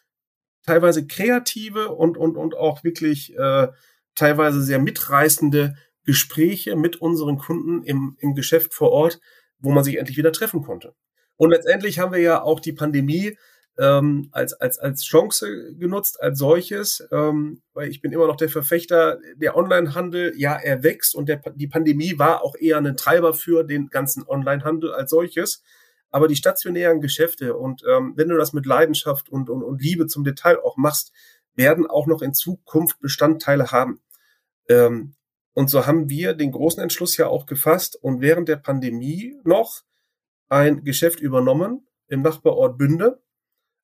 teilweise 0.66 1.08
kreative 1.08 1.90
und, 1.90 2.18
und, 2.18 2.38
und 2.38 2.56
auch 2.56 2.84
wirklich 2.84 3.38
äh, 3.38 3.68
teilweise 4.16 4.62
sehr 4.62 4.80
mitreißende 4.80 5.76
Gespräche 6.04 6.76
mit 6.76 6.98
unseren 6.98 7.38
Kunden 7.38 7.84
im, 7.84 8.18
im 8.20 8.36
Geschäft 8.36 8.74
vor 8.74 8.92
Ort, 8.92 9.20
wo 9.60 9.72
man 9.72 9.84
sich 9.84 9.98
endlich 9.98 10.18
wieder 10.18 10.32
treffen 10.32 10.64
konnte. 10.64 10.96
Und 11.38 11.52
letztendlich 11.52 12.00
haben 12.00 12.12
wir 12.12 12.20
ja 12.20 12.42
auch 12.42 12.60
die 12.60 12.74
Pandemie 12.74 13.38
ähm, 13.82 14.30
als, 14.32 14.54
als, 14.54 14.78
als 14.78 15.04
Chance 15.04 15.74
genutzt, 15.74 16.22
als 16.22 16.38
solches, 16.38 17.04
ähm, 17.12 17.64
weil 17.74 17.90
ich 17.90 18.00
bin 18.00 18.12
immer 18.12 18.28
noch 18.28 18.36
der 18.36 18.50
Verfechter, 18.50 19.18
der 19.36 19.58
Onlinehandel, 19.58 20.34
ja, 20.38 20.54
er 20.54 20.84
wächst 20.84 21.16
und 21.16 21.28
der, 21.28 21.42
die 21.56 21.68
Pandemie 21.68 22.20
war 22.20 22.44
auch 22.44 22.56
eher 22.56 22.78
ein 22.78 22.96
Treiber 22.96 23.34
für 23.34 23.64
den 23.64 23.88
ganzen 23.88 24.24
Onlinehandel 24.28 24.94
als 24.94 25.10
solches. 25.10 25.64
Aber 26.12 26.28
die 26.28 26.36
stationären 26.36 27.02
Geschäfte 27.02 27.56
und 27.56 27.82
ähm, 27.90 28.14
wenn 28.18 28.30
du 28.30 28.38
das 28.38 28.54
mit 28.54 28.68
Leidenschaft 28.68 29.30
und, 29.30 29.50
und, 29.50 29.64
und 29.64 29.82
Liebe 29.82 30.06
zum 30.06 30.24
Detail 30.24 30.60
auch 30.60 30.78
machst, 30.78 31.12
werden 31.56 31.88
auch 31.88 32.06
noch 32.06 32.22
in 32.22 32.36
Zukunft 32.36 33.00
Bestandteile 33.00 33.72
haben. 33.72 34.00
Ähm, 34.70 35.16
und 35.54 35.72
so 35.72 35.88
haben 35.88 36.08
wir 36.08 36.36
den 36.36 36.52
großen 36.52 36.84
Entschluss 36.84 37.18
ja 37.18 37.28
auch 37.28 37.48
gefasst 37.48 37.98
und 38.00 38.22
während 38.22 38.48
der 38.48 38.58
Pandemie 38.58 39.38
noch 39.44 39.82
ein 40.50 40.84
Geschäft 40.84 41.20
übernommen 41.20 41.88
im 42.08 42.22
Nachbarort 42.22 42.78
Bünde. 42.78 43.24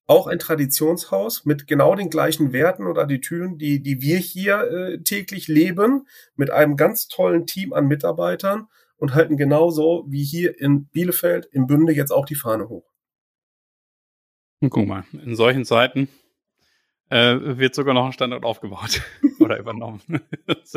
Auch 0.08 0.28
ein 0.28 0.40
Traditionshaus 0.40 1.46
mit 1.46 1.68
genau 1.68 1.94
den 1.94 2.10
gleichen 2.10 2.54
Werten 2.54 2.88
und 2.88 2.98
Attitüden, 2.98 3.58
die, 3.58 3.82
die 3.82 4.02
wir 4.02 4.18
hier 4.18 4.62
äh, 4.62 5.04
täglich 5.04 5.50
leben, 5.50 6.08
mit 6.36 6.50
einem 6.50 6.78
ganz 6.78 7.08
tollen 7.10 7.46
Team 7.46 7.74
an 7.74 7.88
Mitarbeitern 7.88 8.68
und 8.96 9.14
halten 9.14 9.38
genauso 9.38 10.06
wie 10.08 10.24
hier 10.24 10.60
in 10.60 10.86
Bielefeld, 10.88 11.48
im 11.52 11.68
Bünde 11.68 11.94
jetzt 11.94 12.12
auch 12.12 12.26
die 12.26 12.36
Fahne 12.36 12.70
hoch. 12.70 12.90
Und 14.62 14.70
guck 14.70 14.88
mal, 14.88 15.04
in 15.12 15.36
solchen 15.36 15.66
Zeiten 15.66 16.08
äh, 17.10 17.38
wird 17.58 17.76
sogar 17.76 17.94
noch 17.94 18.06
ein 18.06 18.14
Standort 18.14 18.44
aufgebaut 18.44 19.02
oder 19.40 19.60
übernommen. 19.60 20.02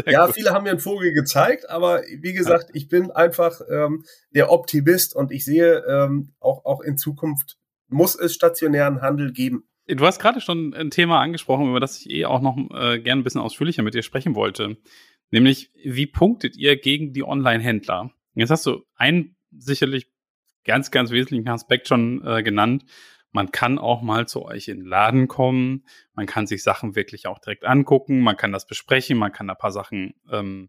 ja, 0.07 0.27
gut. 0.27 0.35
viele 0.35 0.51
haben 0.51 0.65
mir 0.65 0.71
einen 0.71 0.81
Vogel 0.81 1.13
gezeigt, 1.13 1.69
aber 1.71 2.03
wie 2.03 2.33
gesagt, 2.33 2.69
ja. 2.69 2.75
ich 2.75 2.89
bin 2.89 3.11
einfach 3.11 3.61
ähm, 3.71 4.05
der 4.35 4.51
Optimist 4.51 5.15
und 5.15 5.33
ich 5.33 5.45
sehe 5.45 5.85
ähm, 5.89 6.35
auch, 6.41 6.65
auch 6.65 6.81
in 6.81 6.99
Zukunft 6.99 7.60
muss 7.91 8.15
es 8.15 8.35
stationären 8.35 9.03
Handel 9.03 9.33
geben. 9.33 9.65
Du 9.87 10.07
hast 10.07 10.21
gerade 10.21 10.41
schon 10.41 10.73
ein 10.75 10.91
Thema 10.91 11.21
angesprochen, 11.21 11.69
über 11.69 11.81
das 11.81 12.01
ich 12.01 12.11
eh 12.11 12.25
auch 12.25 12.41
noch 12.41 12.57
äh, 12.57 13.01
gerne 13.01 13.21
ein 13.21 13.25
bisschen 13.25 13.41
ausführlicher 13.41 13.83
mit 13.83 13.95
dir 13.95 14.03
sprechen 14.03 14.35
wollte. 14.35 14.77
Nämlich, 15.31 15.71
wie 15.85 16.07
punktet 16.07 16.57
ihr 16.57 16.77
gegen 16.77 17.13
die 17.13 17.25
Online-Händler? 17.25 18.11
Jetzt 18.35 18.51
hast 18.51 18.67
du 18.67 18.85
einen 18.95 19.37
sicherlich 19.51 20.11
ganz, 20.65 20.91
ganz 20.91 21.11
wesentlichen 21.11 21.49
Aspekt 21.49 21.89
schon 21.89 22.25
äh, 22.25 22.43
genannt. 22.43 22.85
Man 23.33 23.53
kann 23.53 23.79
auch 23.79 24.03
mal 24.03 24.27
zu 24.27 24.45
euch 24.45 24.69
in 24.69 24.81
den 24.81 24.87
Laden 24.87 25.29
kommen. 25.29 25.85
Man 26.15 26.27
kann 26.27 26.47
sich 26.47 26.63
Sachen 26.63 26.97
wirklich 26.97 27.27
auch 27.27 27.39
direkt 27.39 27.65
angucken. 27.65 28.21
Man 28.21 28.37
kann 28.37 28.53
das 28.53 28.67
besprechen. 28.67 29.19
Man 29.19 29.33
kann 29.33 29.49
ein 29.49 29.57
paar 29.57 29.73
Sachen 29.73 30.15
ähm, 30.31 30.69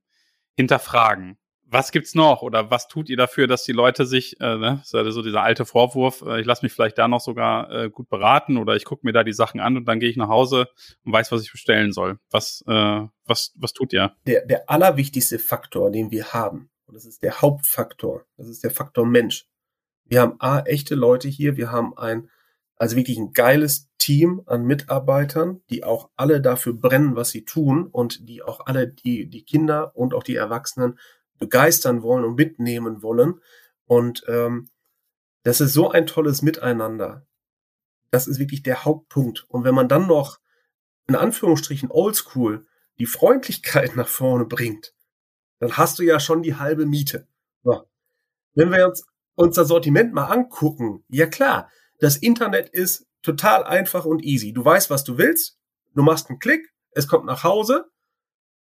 hinterfragen 0.55 1.37
was 1.71 1.91
gibt's 1.91 2.15
noch 2.15 2.41
oder 2.41 2.69
was 2.69 2.87
tut 2.89 3.09
ihr 3.09 3.15
dafür, 3.15 3.47
dass 3.47 3.63
die 3.63 3.71
Leute 3.71 4.05
sich, 4.05 4.39
äh, 4.41 4.57
ne, 4.57 4.81
so 4.83 5.21
dieser 5.21 5.41
alte 5.41 5.65
Vorwurf, 5.65 6.21
äh, 6.21 6.41
ich 6.41 6.45
lasse 6.45 6.65
mich 6.65 6.73
vielleicht 6.73 6.97
da 6.97 7.07
noch 7.07 7.21
sogar 7.21 7.71
äh, 7.71 7.89
gut 7.89 8.09
beraten 8.09 8.57
oder 8.57 8.75
ich 8.75 8.83
gucke 8.83 9.05
mir 9.05 9.13
da 9.13 9.23
die 9.23 9.33
Sachen 9.33 9.61
an 9.61 9.77
und 9.77 9.85
dann 9.85 10.01
gehe 10.01 10.09
ich 10.09 10.17
nach 10.17 10.27
Hause 10.27 10.67
und 11.05 11.13
weiß, 11.13 11.31
was 11.31 11.43
ich 11.43 11.51
bestellen 11.51 11.93
soll. 11.93 12.19
Was, 12.29 12.63
äh, 12.67 13.01
was, 13.25 13.53
was 13.55 13.71
tut 13.71 13.93
ihr? 13.93 14.13
Der, 14.27 14.45
der 14.45 14.69
allerwichtigste 14.69 15.39
Faktor, 15.39 15.91
den 15.91 16.11
wir 16.11 16.33
haben, 16.33 16.69
und 16.87 16.95
das 16.95 17.05
ist 17.05 17.23
der 17.23 17.41
Hauptfaktor, 17.41 18.25
das 18.35 18.49
ist 18.49 18.65
der 18.65 18.71
Faktor 18.71 19.05
Mensch. 19.05 19.45
Wir 20.03 20.19
haben 20.21 20.35
A, 20.39 20.59
echte 20.59 20.95
Leute 20.95 21.29
hier, 21.29 21.55
wir 21.55 21.71
haben 21.71 21.97
ein, 21.97 22.29
also 22.75 22.97
wirklich 22.97 23.17
ein 23.17 23.31
geiles 23.31 23.89
Team 23.97 24.41
an 24.45 24.65
Mitarbeitern, 24.65 25.61
die 25.69 25.85
auch 25.85 26.09
alle 26.17 26.41
dafür 26.41 26.73
brennen, 26.73 27.15
was 27.15 27.29
sie 27.29 27.45
tun 27.45 27.87
und 27.87 28.27
die 28.27 28.41
auch 28.41 28.65
alle 28.65 28.89
die, 28.89 29.29
die 29.29 29.45
Kinder 29.45 29.95
und 29.95 30.13
auch 30.13 30.23
die 30.23 30.35
Erwachsenen 30.35 30.99
begeistern 31.41 32.03
wollen 32.03 32.23
und 32.23 32.35
mitnehmen 32.35 33.01
wollen. 33.01 33.41
Und 33.85 34.23
ähm, 34.29 34.69
Das 35.43 35.59
ist 35.59 35.73
so 35.73 35.89
ein 35.89 36.05
tolles 36.05 36.41
Miteinander. 36.41 37.25
Das 38.11 38.27
ist 38.27 38.39
wirklich 38.39 38.63
der 38.63 38.85
Hauptpunkt. 38.85 39.45
Und 39.49 39.65
wenn 39.65 39.75
man 39.75 39.89
dann 39.89 40.07
noch 40.07 40.39
in 41.07 41.15
Anführungsstrichen 41.15 41.91
oldschool 41.91 42.65
die 42.99 43.07
Freundlichkeit 43.07 43.95
nach 43.97 44.07
vorne 44.07 44.45
bringt, 44.45 44.93
dann 45.59 45.75
hast 45.77 45.99
du 45.99 46.03
ja 46.03 46.19
schon 46.19 46.43
die 46.43 46.55
halbe 46.55 46.85
Miete. 46.85 47.27
So. 47.63 47.89
Wenn 48.53 48.71
wir 48.71 48.87
uns 48.87 49.05
unser 49.35 49.65
Sortiment 49.65 50.13
mal 50.13 50.25
angucken, 50.25 51.03
ja 51.09 51.25
klar, 51.25 51.69
das 51.99 52.17
Internet 52.17 52.69
ist 52.69 53.07
total 53.23 53.63
einfach 53.63 54.05
und 54.05 54.23
easy. 54.23 54.53
Du 54.53 54.63
weißt, 54.63 54.89
was 54.89 55.03
du 55.03 55.17
willst, 55.17 55.59
du 55.95 56.03
machst 56.03 56.29
einen 56.29 56.39
Klick, 56.39 56.73
es 56.91 57.07
kommt 57.07 57.25
nach 57.25 57.43
Hause. 57.43 57.89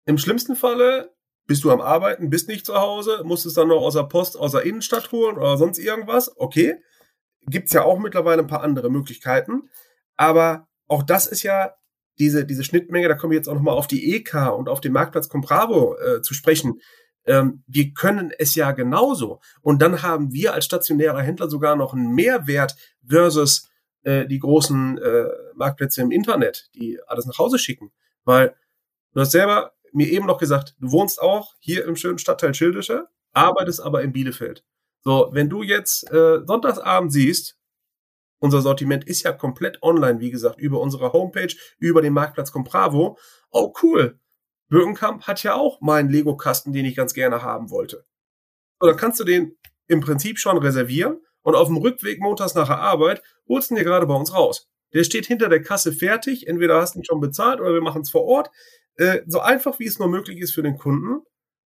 Im 0.06 0.16
schlimmsten 0.18 0.56
Falle 0.56 1.14
bist 1.50 1.64
du 1.64 1.72
am 1.72 1.80
Arbeiten, 1.80 2.30
bist 2.30 2.46
nicht 2.46 2.64
zu 2.64 2.76
Hause, 2.76 3.22
musst 3.24 3.44
es 3.44 3.54
dann 3.54 3.66
noch 3.66 3.82
aus 3.82 3.94
der 3.94 4.04
Post, 4.04 4.38
aus 4.38 4.52
der 4.52 4.62
Innenstadt 4.62 5.10
holen 5.10 5.36
oder 5.36 5.56
sonst 5.56 5.78
irgendwas. 5.78 6.32
Okay. 6.36 6.76
Gibt's 7.44 7.72
ja 7.72 7.82
auch 7.82 7.98
mittlerweile 7.98 8.42
ein 8.42 8.46
paar 8.46 8.62
andere 8.62 8.88
Möglichkeiten. 8.88 9.68
Aber 10.16 10.68
auch 10.86 11.02
das 11.02 11.26
ist 11.26 11.42
ja 11.42 11.74
diese, 12.20 12.44
diese 12.44 12.62
Schnittmenge, 12.62 13.08
da 13.08 13.16
komme 13.16 13.34
ich 13.34 13.38
jetzt 13.38 13.48
auch 13.48 13.54
nochmal 13.54 13.74
auf 13.74 13.88
die 13.88 14.14
EK 14.14 14.52
und 14.56 14.68
auf 14.68 14.80
den 14.80 14.92
Marktplatz 14.92 15.28
Compravo 15.28 15.96
äh, 15.98 16.22
zu 16.22 16.34
sprechen. 16.34 16.80
Ähm, 17.24 17.64
wir 17.66 17.94
können 17.94 18.30
es 18.38 18.54
ja 18.54 18.70
genauso. 18.70 19.40
Und 19.60 19.82
dann 19.82 20.02
haben 20.02 20.32
wir 20.32 20.54
als 20.54 20.66
stationärer 20.66 21.20
Händler 21.20 21.50
sogar 21.50 21.74
noch 21.74 21.94
einen 21.94 22.14
Mehrwert 22.14 22.76
versus 23.04 23.68
äh, 24.04 24.24
die 24.24 24.38
großen 24.38 24.98
äh, 24.98 25.24
Marktplätze 25.56 26.00
im 26.00 26.12
Internet, 26.12 26.70
die 26.76 27.00
alles 27.08 27.26
nach 27.26 27.38
Hause 27.38 27.58
schicken. 27.58 27.90
Weil 28.22 28.54
du 29.14 29.20
hast 29.20 29.32
selber 29.32 29.72
mir 29.92 30.08
eben 30.08 30.26
noch 30.26 30.38
gesagt, 30.38 30.76
du 30.78 30.90
wohnst 30.92 31.20
auch 31.20 31.54
hier 31.60 31.84
im 31.84 31.96
schönen 31.96 32.18
Stadtteil 32.18 32.54
Schildische, 32.54 33.08
arbeitest 33.32 33.80
aber 33.80 34.02
in 34.02 34.12
Bielefeld. 34.12 34.64
So, 35.02 35.30
wenn 35.32 35.48
du 35.48 35.62
jetzt 35.62 36.10
äh, 36.12 36.40
Sonntagsabend 36.44 37.12
siehst, 37.12 37.58
unser 38.38 38.62
Sortiment 38.62 39.04
ist 39.04 39.22
ja 39.22 39.32
komplett 39.32 39.82
online, 39.82 40.20
wie 40.20 40.30
gesagt, 40.30 40.58
über 40.58 40.80
unsere 40.80 41.12
Homepage, 41.12 41.54
über 41.78 42.02
den 42.02 42.12
Marktplatz 42.12 42.52
Compravo. 42.52 43.18
Oh, 43.50 43.72
cool. 43.82 44.18
Birkenkamp 44.68 45.26
hat 45.26 45.42
ja 45.42 45.54
auch 45.54 45.80
meinen 45.80 46.10
Lego-Kasten, 46.10 46.72
den 46.72 46.84
ich 46.84 46.96
ganz 46.96 47.12
gerne 47.12 47.42
haben 47.42 47.70
wollte. 47.70 48.06
Und 48.78 48.88
dann 48.88 48.96
kannst 48.96 49.20
du 49.20 49.24
den 49.24 49.58
im 49.88 50.00
Prinzip 50.00 50.38
schon 50.38 50.56
reservieren 50.56 51.20
und 51.42 51.54
auf 51.54 51.68
dem 51.68 51.76
Rückweg 51.76 52.20
montags 52.20 52.54
nach 52.54 52.68
der 52.68 52.78
Arbeit 52.78 53.22
holst 53.48 53.70
du 53.70 53.74
ihn 53.74 53.78
dir 53.78 53.84
gerade 53.84 54.06
bei 54.06 54.14
uns 54.14 54.32
raus. 54.32 54.68
Der 54.92 55.04
steht 55.04 55.26
hinter 55.26 55.48
der 55.48 55.62
Kasse 55.62 55.92
fertig. 55.92 56.46
Entweder 56.46 56.80
hast 56.80 56.94
du 56.94 57.00
ihn 57.00 57.04
schon 57.04 57.20
bezahlt 57.20 57.60
oder 57.60 57.74
wir 57.74 57.80
machen 57.80 58.02
es 58.02 58.10
vor 58.10 58.24
Ort. 58.24 58.50
Äh, 59.00 59.22
so 59.26 59.40
einfach 59.40 59.78
wie 59.78 59.86
es 59.86 59.98
nur 59.98 60.08
möglich 60.08 60.38
ist 60.38 60.52
für 60.52 60.62
den 60.62 60.76
Kunden. 60.76 61.22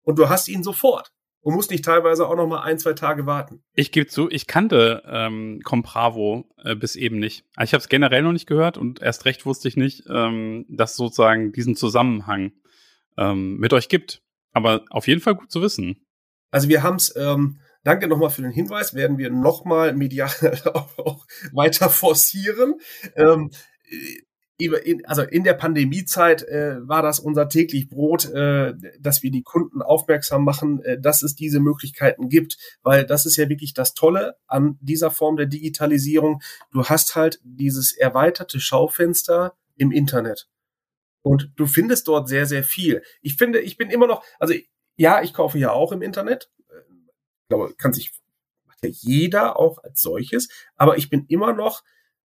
Und 0.04 0.20
du 0.20 0.28
hast 0.28 0.50
ihn 0.50 0.64
sofort 0.64 1.12
und 1.40 1.56
musst 1.56 1.72
nicht 1.72 1.86
teilweise 1.86 2.28
auch 2.28 2.36
noch 2.36 2.46
mal 2.46 2.62
ein, 2.62 2.78
zwei 2.78 2.92
Tage 2.92 3.26
warten. 3.26 3.64
Ich 3.74 3.94
gebe 3.94 4.08
zu, 4.08 4.30
ich 4.30 4.48
kannte 4.48 5.02
ähm, 5.06 5.62
Compravo 5.64 6.46
äh, 6.58 6.76
bis 6.76 6.98
eben 6.98 7.20
nicht. 7.20 7.46
Also 7.56 7.70
ich 7.70 7.74
habe 7.74 7.82
es 7.82 7.88
generell 7.88 8.22
noch 8.22 8.34
nicht 8.34 8.48
gehört 8.48 8.78
und 8.78 9.02
erst 9.02 9.24
recht 9.24 9.46
wusste 9.46 9.70
ich 9.70 9.78
nicht, 9.78 10.04
ähm, 10.10 10.66
dass 10.68 10.98
sozusagen 10.98 11.54
diesen 11.54 11.78
Zusammenhang 11.78 12.52
ähm, 13.18 13.58
mit 13.58 13.72
euch 13.72 13.88
gibt. 13.88 14.22
Aber 14.52 14.84
auf 14.90 15.08
jeden 15.08 15.22
Fall 15.22 15.36
gut 15.36 15.52
zu 15.52 15.62
wissen. 15.62 16.06
Also 16.52 16.68
wir 16.68 16.84
haben 16.84 16.98
es, 16.98 17.16
ähm, 17.16 17.62
danke 17.86 18.10
nochmal 18.10 18.30
für 18.30 18.42
den 18.42 18.52
Hinweis, 18.52 18.94
werden 18.94 19.18
wir 19.18 19.30
nochmal 19.30 19.94
medial 19.94 20.30
auch, 20.98 21.26
weiter 21.54 21.90
forcieren. 21.90 22.76
Ähm, 23.16 23.52
also 25.06 25.22
in 25.24 25.44
der 25.44 25.54
Pandemiezeit 25.54 26.44
äh, 26.44 26.88
war 26.88 27.02
das 27.02 27.20
unser 27.20 27.50
täglich 27.50 27.90
Brot, 27.90 28.26
äh, 28.26 28.74
dass 29.00 29.24
wir 29.24 29.32
die 29.32 29.44
Kunden 29.44 29.82
aufmerksam 29.82 30.44
machen, 30.44 30.82
äh, 30.84 31.00
dass 31.00 31.24
es 31.24 31.36
diese 31.36 31.60
Möglichkeiten 31.60 32.30
gibt, 32.30 32.58
weil 32.84 33.06
das 33.06 33.26
ist 33.26 33.38
ja 33.38 33.50
wirklich 33.50 33.74
das 33.74 33.94
Tolle 33.94 34.38
an 34.48 34.78
dieser 34.82 35.12
Form 35.12 35.38
der 35.38 35.46
Digitalisierung. 35.46 36.42
Du 36.72 36.86
hast 36.86 37.16
halt 37.16 37.40
dieses 37.44 37.92
erweiterte 37.92 38.60
Schaufenster 38.60 39.56
im 39.78 39.92
Internet. 39.92 40.48
Und 41.22 41.52
du 41.56 41.66
findest 41.68 42.08
dort 42.08 42.28
sehr, 42.28 42.46
sehr 42.46 42.64
viel. 42.64 43.04
Ich 43.22 43.36
finde, 43.36 43.60
ich 43.60 43.78
bin 43.78 43.90
immer 43.90 44.08
noch, 44.08 44.24
also 44.40 44.54
ja, 44.96 45.22
ich 45.22 45.34
kaufe 45.34 45.58
ja 45.60 45.72
auch 45.72 45.92
im 45.92 46.02
Internet. 46.02 46.50
Ich 47.44 47.48
glaube, 47.48 47.74
kann 47.78 47.94
sich 47.94 48.12
macht 48.66 48.84
ja 48.84 48.90
jeder 48.90 49.60
auch 49.60 49.84
als 49.84 50.02
solches, 50.02 50.50
aber 50.76 50.98
ich 50.98 51.10
bin 51.10 51.26
immer 51.28 51.54
noch 51.54 51.84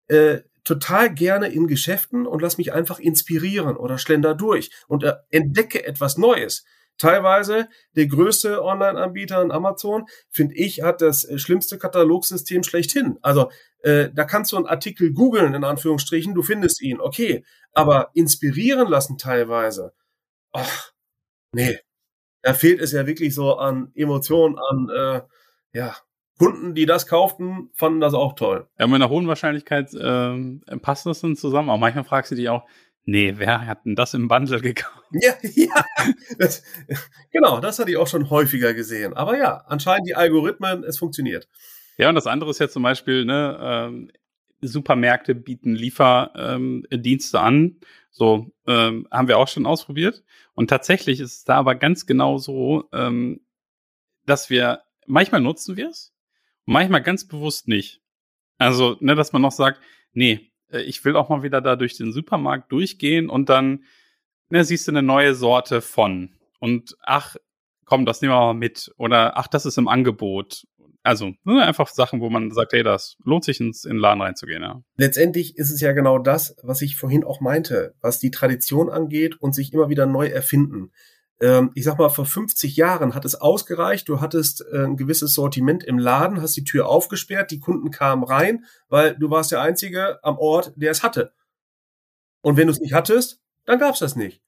äh, 0.08 0.41
total 0.63 1.13
gerne 1.13 1.48
in 1.48 1.68
Geschäften 1.68 2.26
und 2.26 2.41
lass 2.41 2.58
mich 2.58 2.74
einfach 2.74 3.00
inspirieren 3.00 3.78
oder 3.78 3.98
schlender 3.98 4.36
durch 4.36 4.72
und 4.88 5.04
äh, 5.04 5.13
entdecke 5.30 5.86
etwas 5.86 6.18
Neues. 6.18 6.65
Teilweise 6.98 7.68
der 7.96 8.08
größte 8.08 8.63
Online-Anbieter 8.63 9.41
in 9.41 9.52
Amazon, 9.52 10.06
finde 10.30 10.56
ich, 10.56 10.82
hat 10.82 11.02
das 11.02 11.26
äh, 11.26 11.38
schlimmste 11.38 11.78
Katalogsystem 11.78 12.63
schlechthin. 12.63 13.18
Also 13.22 13.52
äh, 13.80 14.10
da 14.13 14.24
kannst 14.24 14.54
du 14.54 14.58
einen 14.58 14.65
Artikel 14.65 15.13
googeln, 15.13 15.54
in 15.54 15.63
Anführungsstrichen, 15.63 16.34
du 16.34 16.41
findest 16.41 16.82
ihn, 16.82 17.02
okay. 17.02 17.44
Aber 17.74 18.12
inspirieren 18.13 18.88
lassen 18.88 19.18
teilweise, 19.18 19.94
ach, 20.54 20.91
nee. 21.52 21.80
Da 22.41 22.54
fehlt 22.54 22.80
es 22.80 22.91
ja 22.91 23.08
wirklich 23.08 23.34
so 23.36 23.56
an 23.58 23.91
Emotionen, 23.96 24.58
an, 24.58 24.89
äh, 24.89 25.22
ja, 25.74 25.96
Kunden, 26.38 26.76
die 26.76 26.86
das 26.86 27.08
kauften, 27.08 27.69
fanden 27.74 28.02
das 28.02 28.13
auch 28.13 28.34
toll. 28.34 28.67
Ja, 28.78 28.88
mit 28.88 28.95
einer 28.95 29.10
hohen 29.10 29.28
Wahrscheinlichkeit 29.28 29.93
äh, 29.93 30.78
passt 30.82 31.06
das 31.06 31.21
dann 31.21 31.36
zusammen. 31.36 31.69
Aber 31.69 31.80
manchmal 31.80 32.04
fragst 32.04 32.32
du 32.32 32.36
dich 32.36 32.50
auch, 32.50 32.65
nee, 33.06 33.34
wer 33.38 33.65
hat 33.65 33.86
denn 33.86 33.95
das 33.95 34.13
im 34.13 34.28
Bundle 34.28 34.60
gekauft? 34.62 35.06
Ja, 35.12 35.34
ja. 35.41 35.86
Das, 36.38 36.63
genau, 37.32 37.60
das 37.60 37.80
hatte 37.80 37.91
ich 37.91 37.98
auch 37.98 38.08
schon 38.08 38.30
häufiger 38.30 38.74
gesehen. 38.74 39.13
Aber 39.13 39.38
ja, 39.38 39.63
anscheinend 39.67 40.08
die 40.08 40.15
Algorithmen, 40.15 40.84
es 40.84 40.98
funktioniert. 40.98 41.48
Ja, 41.98 42.10
und 42.10 42.15
das 42.15 42.28
andere 42.28 42.50
ist 42.50 42.60
ja 42.60 42.67
zum 42.67 42.84
Beispiel, 42.84 43.24
ne, 43.24 43.58
ähm, 43.62 44.12
Supermärkte 44.62 45.36
bieten 45.36 45.76
Lieferdienste 45.76 47.38
ähm, 47.38 47.43
an. 47.43 47.76
So 48.12 48.52
ähm, 48.67 49.08
haben 49.12 49.28
wir 49.28 49.38
auch 49.38 49.48
schon 49.48 49.65
ausprobiert. 49.65 50.24
Und 50.54 50.69
tatsächlich 50.69 51.19
ist 51.19 51.38
es 51.38 51.43
da 51.43 51.56
aber 51.56 51.76
ganz 51.76 52.06
genau 52.06 52.38
so, 52.38 52.89
ähm, 52.93 53.41
dass 54.26 54.50
wir 54.50 54.82
manchmal 55.06 55.41
nutzen 55.41 55.78
wir 55.78 55.89
es, 55.89 56.14
manchmal 56.65 57.01
ganz 57.01 57.28
bewusst 57.28 57.67
nicht. 57.67 58.01
Also, 58.58 58.97
ne, 58.99 59.15
dass 59.15 59.34
man 59.34 59.41
noch 59.41 59.51
sagt, 59.51 59.80
nee, 60.13 60.51
äh, 60.71 60.82
ich 60.82 61.04
will 61.06 61.15
auch 61.15 61.30
mal 61.30 61.43
wieder 61.43 61.62
da 61.62 61.75
durch 61.75 61.97
den 61.97 62.13
Supermarkt 62.13 62.71
durchgehen 62.71 63.30
und 63.30 63.49
dann 63.49 63.84
ne, 64.49 64.63
siehst 64.63 64.88
du 64.88 64.91
eine 64.91 65.01
neue 65.04 65.36
Sorte 65.36 65.82
von. 65.82 66.36
Und 66.60 66.95
ach, 67.01 67.36
komm, 67.86 68.06
das 68.06 68.21
nehmen 68.21 68.34
wir 68.34 68.39
mal 68.39 68.54
mit. 68.54 68.91
Oder 68.97 69.38
ach, 69.38 69.47
das 69.47 69.65
ist 69.65 69.78
im 69.78 69.88
Angebot. 69.88 70.65
Also 71.04 71.34
ne, 71.43 71.63
einfach 71.63 71.88
Sachen, 71.89 72.19
wo 72.19 72.30
man 72.30 72.49
sagt, 72.51 72.73
hey, 72.73 72.82
das 72.82 73.17
lohnt 73.23 73.43
sich 73.43 73.60
ins 73.60 73.86
in 73.86 73.97
den 73.97 73.99
Laden 73.99 74.21
reinzugehen. 74.21 74.63
Ja. 74.63 74.82
Letztendlich 74.97 75.56
ist 75.58 75.69
es 75.69 75.80
ja 75.82 75.91
genau 75.91 76.17
das, 76.17 76.56
was 76.63 76.82
ich 76.82 76.95
vorhin 76.95 77.23
auch 77.23 77.41
meinte, 77.41 77.93
was 78.01 78.19
die 78.19 78.32
Tradition 78.32 78.89
angeht 78.89 79.39
und 79.39 79.54
sich 79.54 79.71
immer 79.71 79.89
wieder 79.89 80.08
neu 80.08 80.28
erfinden 80.28 80.91
ich 81.74 81.84
sag 81.84 81.98
mal, 81.98 82.10
vor 82.10 82.26
50 82.26 82.78
Jahren 82.78 83.13
hat 83.13 83.26
es 83.26 83.36
ausgereicht, 83.36 84.08
du 84.08 84.21
hattest 84.21 84.65
äh, 84.71 84.86
ein 84.86 84.95
gewisses 84.95 85.34
Sortiment 85.34 85.84
im 85.84 86.00
Laden, 86.00 86.41
hast 86.41 86.56
die 86.56 86.63
Tür 86.63 86.88
aufgesperrt, 86.88 87.52
die 87.52 87.60
Kunden 87.60 87.91
kamen 87.91 88.24
rein, 88.24 88.65
weil 88.88 89.17
du 89.17 89.30
warst 89.30 89.52
der 89.52 89.62
Einzige 89.62 90.24
am 90.24 90.38
Ort, 90.38 90.71
der 90.78 90.91
es 90.91 91.04
hatte. 91.04 91.34
Und 92.41 92.56
wenn 92.56 92.67
du 92.67 92.74
es 92.74 92.80
nicht 92.80 92.93
hattest, 92.93 93.41
dann 93.65 93.80
gab's 93.80 94.00
das 94.00 94.15
nicht. 94.15 94.41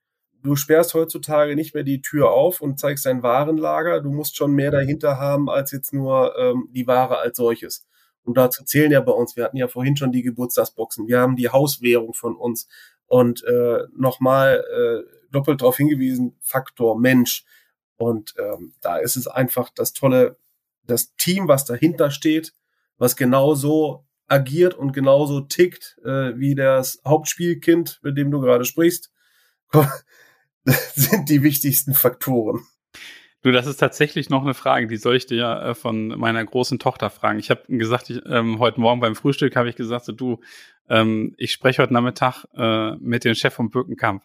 Du 0.43 0.55
sperrst 0.55 0.93
heutzutage 0.93 1.55
nicht 1.55 1.73
mehr 1.73 1.83
die 1.83 2.01
Tür 2.01 2.31
auf 2.31 2.61
und 2.61 2.79
zeigst 2.79 3.05
dein 3.05 3.23
Warenlager. 3.23 4.01
Du 4.01 4.11
musst 4.11 4.37
schon 4.37 4.51
mehr 4.51 4.71
dahinter 4.71 5.19
haben 5.19 5.49
als 5.49 5.71
jetzt 5.71 5.93
nur 5.93 6.37
ähm, 6.37 6.69
die 6.71 6.87
Ware 6.87 7.17
als 7.17 7.37
solches. 7.37 7.85
Und 8.23 8.37
dazu 8.37 8.63
zählen 8.63 8.91
ja 8.91 9.01
bei 9.01 9.11
uns, 9.11 9.35
wir 9.35 9.43
hatten 9.45 9.57
ja 9.57 9.67
vorhin 9.67 9.97
schon 9.97 10.11
die 10.11 10.21
Geburtstagsboxen, 10.21 11.07
wir 11.07 11.19
haben 11.19 11.35
die 11.35 11.49
Hauswährung 11.49 12.13
von 12.13 12.35
uns. 12.35 12.67
Und 13.07 13.43
äh, 13.45 13.79
nochmal 13.95 14.63
äh, 14.69 15.16
doppelt 15.31 15.61
darauf 15.61 15.77
hingewiesen, 15.77 16.35
Faktor 16.41 16.99
Mensch. 16.99 17.45
Und 17.97 18.33
ähm, 18.37 18.73
da 18.81 18.97
ist 18.97 19.15
es 19.15 19.27
einfach 19.27 19.69
das 19.69 19.93
tolle, 19.93 20.37
das 20.85 21.15
Team, 21.15 21.47
was 21.47 21.65
dahinter 21.65 22.11
steht, 22.11 22.53
was 22.97 23.15
genauso 23.15 24.05
agiert 24.27 24.73
und 24.73 24.91
genauso 24.91 25.41
tickt 25.41 25.97
äh, 26.03 26.37
wie 26.37 26.55
das 26.55 27.01
Hauptspielkind, 27.05 27.99
mit 28.03 28.17
dem 28.17 28.29
du 28.31 28.39
gerade 28.39 28.65
sprichst, 28.65 29.11
sind 30.95 31.29
die 31.29 31.43
wichtigsten 31.43 31.93
Faktoren. 31.93 32.61
Du, 33.43 33.51
das 33.51 33.67
ist 33.67 33.77
tatsächlich 33.77 34.29
noch 34.29 34.43
eine 34.43 34.53
Frage, 34.53 34.87
die 34.87 34.97
soll 34.97 35.15
ich 35.15 35.25
dir 35.25 35.37
ja 35.37 35.69
äh, 35.69 35.75
von 35.75 36.07
meiner 36.07 36.43
großen 36.43 36.79
Tochter 36.79 37.09
fragen. 37.09 37.39
Ich 37.39 37.49
habe 37.49 37.63
gesagt, 37.67 38.09
ich, 38.09 38.21
ähm, 38.25 38.59
heute 38.59 38.81
Morgen 38.81 38.99
beim 38.99 39.15
Frühstück 39.15 39.55
habe 39.55 39.69
ich 39.69 39.75
gesagt, 39.75 40.05
so, 40.05 40.11
du, 40.11 40.41
ähm, 40.89 41.33
ich 41.37 41.51
spreche 41.51 41.81
heute 41.81 41.93
Nachmittag 41.93 42.45
äh, 42.55 42.95
mit 42.95 43.23
dem 43.23 43.35
Chef 43.35 43.53
vom 43.53 43.69
Birkenkamp. 43.69 44.23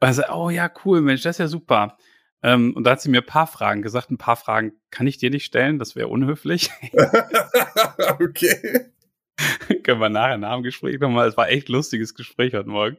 Also, 0.00 0.22
oh 0.32 0.50
ja, 0.50 0.70
cool, 0.84 1.00
Mensch, 1.00 1.22
das 1.22 1.36
ist 1.36 1.40
ja 1.40 1.48
super. 1.48 1.96
Ähm, 2.42 2.74
und 2.74 2.84
da 2.84 2.92
hat 2.92 3.00
sie 3.00 3.08
mir 3.08 3.22
ein 3.22 3.26
paar 3.26 3.46
Fragen 3.46 3.82
gesagt. 3.82 4.10
Ein 4.10 4.18
paar 4.18 4.36
Fragen 4.36 4.72
kann 4.90 5.06
ich 5.06 5.18
dir 5.18 5.30
nicht 5.30 5.44
stellen, 5.44 5.78
das 5.78 5.96
wäre 5.96 6.08
unhöflich. 6.08 6.70
okay. 8.20 8.92
Können 9.82 10.00
wir 10.00 10.08
nachher 10.08 10.38
nach 10.38 10.54
dem 10.54 10.62
Gespräch 10.62 10.98
nochmal. 10.98 11.28
Es 11.28 11.36
war 11.36 11.48
echt 11.48 11.68
lustiges 11.68 12.14
Gespräch 12.14 12.54
heute 12.54 12.68
Morgen. 12.68 12.98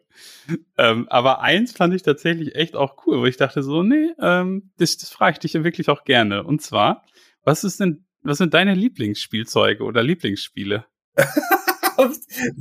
Ähm, 0.77 1.07
aber 1.09 1.41
eins 1.41 1.71
fand 1.71 1.93
ich 1.93 2.03
tatsächlich 2.03 2.55
echt 2.55 2.75
auch 2.75 3.05
cool, 3.05 3.19
wo 3.19 3.25
ich 3.25 3.37
dachte 3.37 3.63
so, 3.63 3.83
nee, 3.83 4.11
ähm, 4.19 4.71
das, 4.77 4.97
das 4.97 5.09
frage 5.09 5.33
ich 5.33 5.39
dich 5.39 5.53
ja 5.53 5.63
wirklich 5.63 5.89
auch 5.89 6.03
gerne. 6.03 6.43
Und 6.43 6.61
zwar, 6.61 7.03
was 7.43 7.63
ist 7.63 7.79
denn 7.79 8.07
was 8.27 8.39
sind 8.39 8.53
deine 8.53 8.73
Lieblingsspielzeuge 8.73 9.83
oder 9.83 10.03
Lieblingsspiele? 10.03 10.85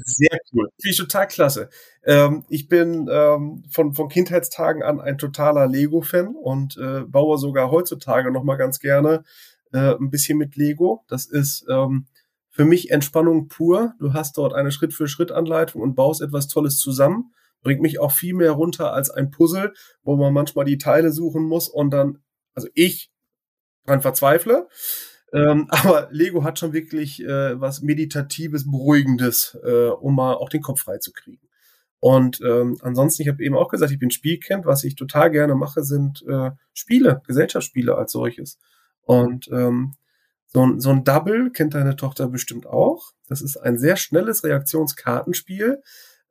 Sehr 0.04 0.38
cool. 0.52 0.68
Finde 0.80 0.90
ich 0.92 0.96
total 0.96 1.26
klasse. 1.28 1.68
Ähm, 2.04 2.44
ich 2.48 2.68
bin 2.68 3.08
ähm, 3.10 3.64
von, 3.70 3.94
von 3.94 4.08
Kindheitstagen 4.08 4.82
an 4.82 5.00
ein 5.00 5.18
totaler 5.18 5.66
Lego-Fan 5.66 6.34
und 6.34 6.76
äh, 6.78 7.02
baue 7.02 7.38
sogar 7.38 7.70
heutzutage 7.70 8.30
noch 8.30 8.44
mal 8.44 8.56
ganz 8.56 8.78
gerne 8.80 9.24
äh, 9.72 9.94
ein 9.94 10.10
bisschen 10.10 10.38
mit 10.38 10.56
Lego. 10.56 11.04
Das 11.08 11.26
ist 11.26 11.66
ähm, 11.68 12.06
für 12.50 12.64
mich 12.64 12.90
Entspannung 12.90 13.48
pur. 13.48 13.94
Du 13.98 14.14
hast 14.14 14.38
dort 14.38 14.54
eine 14.54 14.72
Schritt-für-Schritt-Anleitung 14.72 15.82
und 15.82 15.94
baust 15.94 16.22
etwas 16.22 16.48
Tolles 16.48 16.78
zusammen. 16.78 17.32
Bringt 17.62 17.82
mich 17.82 17.98
auch 17.98 18.12
viel 18.12 18.34
mehr 18.34 18.52
runter 18.52 18.92
als 18.92 19.10
ein 19.10 19.30
Puzzle, 19.30 19.74
wo 20.02 20.16
man 20.16 20.32
manchmal 20.32 20.64
die 20.64 20.78
Teile 20.78 21.12
suchen 21.12 21.42
muss 21.44 21.68
und 21.68 21.90
dann, 21.90 22.18
also 22.54 22.68
ich 22.74 23.10
dran 23.86 24.02
verzweifle. 24.02 24.68
Ähm, 25.32 25.66
aber 25.70 26.08
Lego 26.10 26.44
hat 26.44 26.58
schon 26.58 26.72
wirklich 26.72 27.22
äh, 27.22 27.60
was 27.60 27.82
Meditatives, 27.82 28.70
Beruhigendes, 28.70 29.58
äh, 29.64 29.88
um 29.88 30.16
mal 30.16 30.34
auch 30.34 30.48
den 30.48 30.62
Kopf 30.62 30.80
frei 30.82 30.98
zu 30.98 31.12
kriegen. 31.12 31.46
Und 31.98 32.40
ähm, 32.42 32.78
ansonsten, 32.82 33.22
ich 33.22 33.28
habe 33.28 33.42
eben 33.42 33.56
auch 33.56 33.68
gesagt, 33.68 33.90
ich 33.90 33.98
bin 33.98 34.10
Spielkind. 34.10 34.66
Was 34.66 34.84
ich 34.84 34.96
total 34.96 35.30
gerne 35.30 35.54
mache, 35.54 35.82
sind 35.82 36.22
äh, 36.28 36.50
Spiele, 36.72 37.22
Gesellschaftsspiele 37.26 37.96
als 37.96 38.12
solches. 38.12 38.58
Und 39.02 39.48
ähm, 39.50 39.94
so, 40.46 40.64
ein 40.64 40.80
so 40.80 40.90
ein 40.90 41.04
Double 41.04 41.50
kennt 41.50 41.74
deine 41.74 41.96
Tochter 41.96 42.28
bestimmt 42.28 42.66
auch. 42.66 43.12
Das 43.28 43.40
ist 43.42 43.56
ein 43.56 43.78
sehr 43.78 43.96
schnelles 43.96 44.44
Reaktionskartenspiel. 44.44 45.82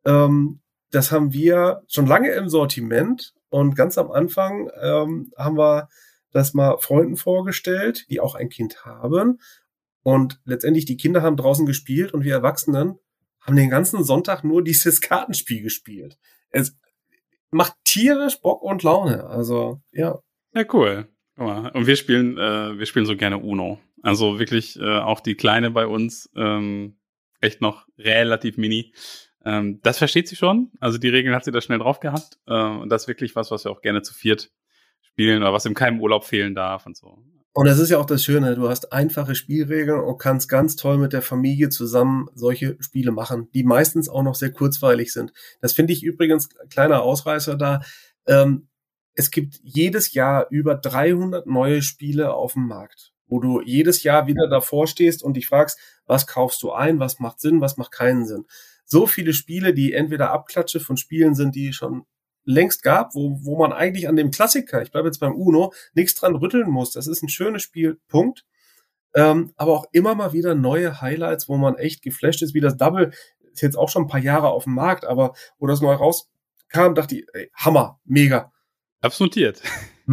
Ähm, 0.05 0.61
das 0.91 1.11
haben 1.11 1.33
wir 1.33 1.83
schon 1.87 2.05
lange 2.05 2.31
im 2.31 2.47
Sortiment 2.47 3.33
und 3.49 3.75
ganz 3.75 3.97
am 3.97 4.11
Anfang 4.11 4.69
ähm, 4.81 5.31
haben 5.37 5.57
wir 5.57 5.89
das 6.35 6.53
mal 6.53 6.77
Freunden 6.79 7.15
vorgestellt, 7.15 8.05
die 8.09 8.19
auch 8.19 8.35
ein 8.35 8.49
Kind 8.49 8.85
haben. 8.85 9.39
Und 10.03 10.41
letztendlich 10.43 10.85
die 10.85 10.97
Kinder 10.97 11.21
haben 11.21 11.37
draußen 11.37 11.65
gespielt 11.65 12.13
und 12.13 12.23
wir 12.23 12.33
Erwachsenen 12.33 12.99
haben 13.39 13.55
den 13.55 13.69
ganzen 13.69 14.03
Sonntag 14.03 14.43
nur 14.43 14.63
dieses 14.63 15.01
Kartenspiel 15.01 15.63
gespielt. 15.63 16.17
Es 16.49 16.77
macht 17.51 17.73
tierisch 17.85 18.41
Bock 18.41 18.61
und 18.61 18.83
Laune. 18.83 19.25
Also, 19.25 19.81
ja. 19.91 20.19
Ja, 20.53 20.63
cool. 20.73 21.07
Und 21.37 21.87
wir 21.87 21.95
spielen, 21.95 22.37
äh, 22.37 22.77
wir 22.77 22.85
spielen 22.85 23.05
so 23.05 23.15
gerne 23.15 23.37
Uno. 23.37 23.79
Also 24.01 24.37
wirklich 24.39 24.79
äh, 24.79 24.99
auch 24.99 25.19
die 25.19 25.35
Kleine 25.35 25.71
bei 25.71 25.87
uns, 25.87 26.29
ähm, 26.35 26.97
echt 27.41 27.61
noch 27.61 27.87
relativ 27.97 28.57
mini. 28.57 28.93
Ähm, 29.43 29.79
das 29.83 29.97
versteht 29.97 30.27
sie 30.27 30.35
schon. 30.35 30.71
Also 30.79 30.97
die 30.97 31.09
Regeln 31.09 31.35
hat 31.35 31.43
sie 31.43 31.51
da 31.51 31.61
schnell 31.61 31.79
drauf 31.79 31.99
gehabt. 31.99 32.39
Äh, 32.45 32.53
und 32.53 32.89
das 32.89 33.03
ist 33.03 33.07
wirklich 33.07 33.35
was, 33.35 33.51
was 33.51 33.65
wir 33.65 33.71
auch 33.71 33.81
gerne 33.81 34.01
zu 34.01 34.13
viert 34.13 34.51
spielen 35.11 35.41
oder 35.41 35.53
was 35.53 35.65
in 35.65 35.73
keinem 35.73 36.01
Urlaub 36.01 36.25
fehlen 36.25 36.55
darf 36.55 36.85
und 36.85 36.97
so. 36.97 37.17
Und 37.57 37.67
das 37.67 37.79
ist 37.79 37.89
ja 37.89 37.99
auch 37.99 38.05
das 38.05 38.21
Schöne, 38.21 38.55
du 38.55 38.67
hast 38.67 38.91
einfache 38.91 39.33
Spielregeln 39.33 40.01
und 40.01 40.17
kannst 40.17 40.49
ganz 40.49 40.75
toll 40.75 40.97
mit 40.97 41.13
der 41.13 41.21
Familie 41.21 41.69
zusammen 41.69 42.27
solche 42.33 42.75
Spiele 42.81 43.13
machen, 43.13 43.49
die 43.53 43.63
meistens 43.63 44.09
auch 44.09 44.23
noch 44.23 44.35
sehr 44.35 44.51
kurzweilig 44.51 45.13
sind. 45.13 45.31
Das 45.61 45.71
finde 45.71 45.93
ich 45.93 46.03
übrigens, 46.03 46.49
kleiner 46.69 47.01
Ausreißer 47.01 47.55
da, 47.55 47.81
ähm, 48.27 48.67
es 49.13 49.31
gibt 49.31 49.61
jedes 49.63 50.13
Jahr 50.13 50.47
über 50.49 50.75
300 50.75 51.47
neue 51.47 51.81
Spiele 51.81 52.33
auf 52.33 52.53
dem 52.53 52.67
Markt, 52.67 53.13
wo 53.27 53.39
du 53.39 53.61
jedes 53.61 54.03
Jahr 54.03 54.27
wieder 54.27 54.49
davor 54.49 54.87
stehst 54.87 55.23
und 55.23 55.37
dich 55.37 55.47
fragst, 55.47 55.79
was 56.05 56.27
kaufst 56.27 56.61
du 56.61 56.73
ein, 56.73 56.99
was 56.99 57.19
macht 57.19 57.39
Sinn, 57.39 57.61
was 57.61 57.77
macht 57.77 57.93
keinen 57.93 58.25
Sinn. 58.25 58.43
So 58.83 59.07
viele 59.07 59.33
Spiele, 59.33 59.73
die 59.73 59.93
entweder 59.93 60.31
Abklatsche 60.31 60.81
von 60.81 60.97
Spielen 60.97 61.35
sind, 61.35 61.55
die 61.55 61.71
schon 61.71 62.05
längst 62.45 62.83
gab, 62.83 63.15
wo, 63.15 63.39
wo 63.43 63.57
man 63.57 63.73
eigentlich 63.73 64.07
an 64.07 64.15
dem 64.15 64.31
Klassiker, 64.31 64.81
ich 64.81 64.91
bleibe 64.91 65.07
jetzt 65.07 65.19
beim 65.19 65.35
Uno, 65.35 65.73
nichts 65.93 66.15
dran 66.15 66.35
rütteln 66.35 66.69
muss. 66.69 66.91
Das 66.91 67.07
ist 67.07 67.21
ein 67.21 67.29
schönes 67.29 67.63
Spiel, 67.63 67.99
Punkt. 68.07 68.45
Ähm, 69.15 69.53
aber 69.55 69.73
auch 69.73 69.85
immer 69.91 70.13
mal 70.15 70.33
wieder 70.33 70.55
neue 70.55 71.01
Highlights, 71.01 71.47
wo 71.49 71.57
man 71.57 71.75
echt 71.75 72.01
geflasht 72.01 72.41
ist, 72.41 72.53
wie 72.53 72.59
das 72.59 72.77
Double, 72.77 73.11
ist 73.53 73.61
jetzt 73.61 73.77
auch 73.77 73.89
schon 73.89 74.03
ein 74.03 74.07
paar 74.07 74.19
Jahre 74.19 74.49
auf 74.49 74.65
dem 74.65 74.75
Markt, 74.75 75.05
aber 75.05 75.33
wo 75.57 75.67
das 75.67 75.81
neu 75.81 75.93
rauskam, 75.93 76.93
dachte 76.93 77.15
ich, 77.15 77.25
ey, 77.33 77.49
Hammer, 77.55 77.99
mega. 78.03 78.51
Hab's 79.01 79.19
notiert. 79.19 79.61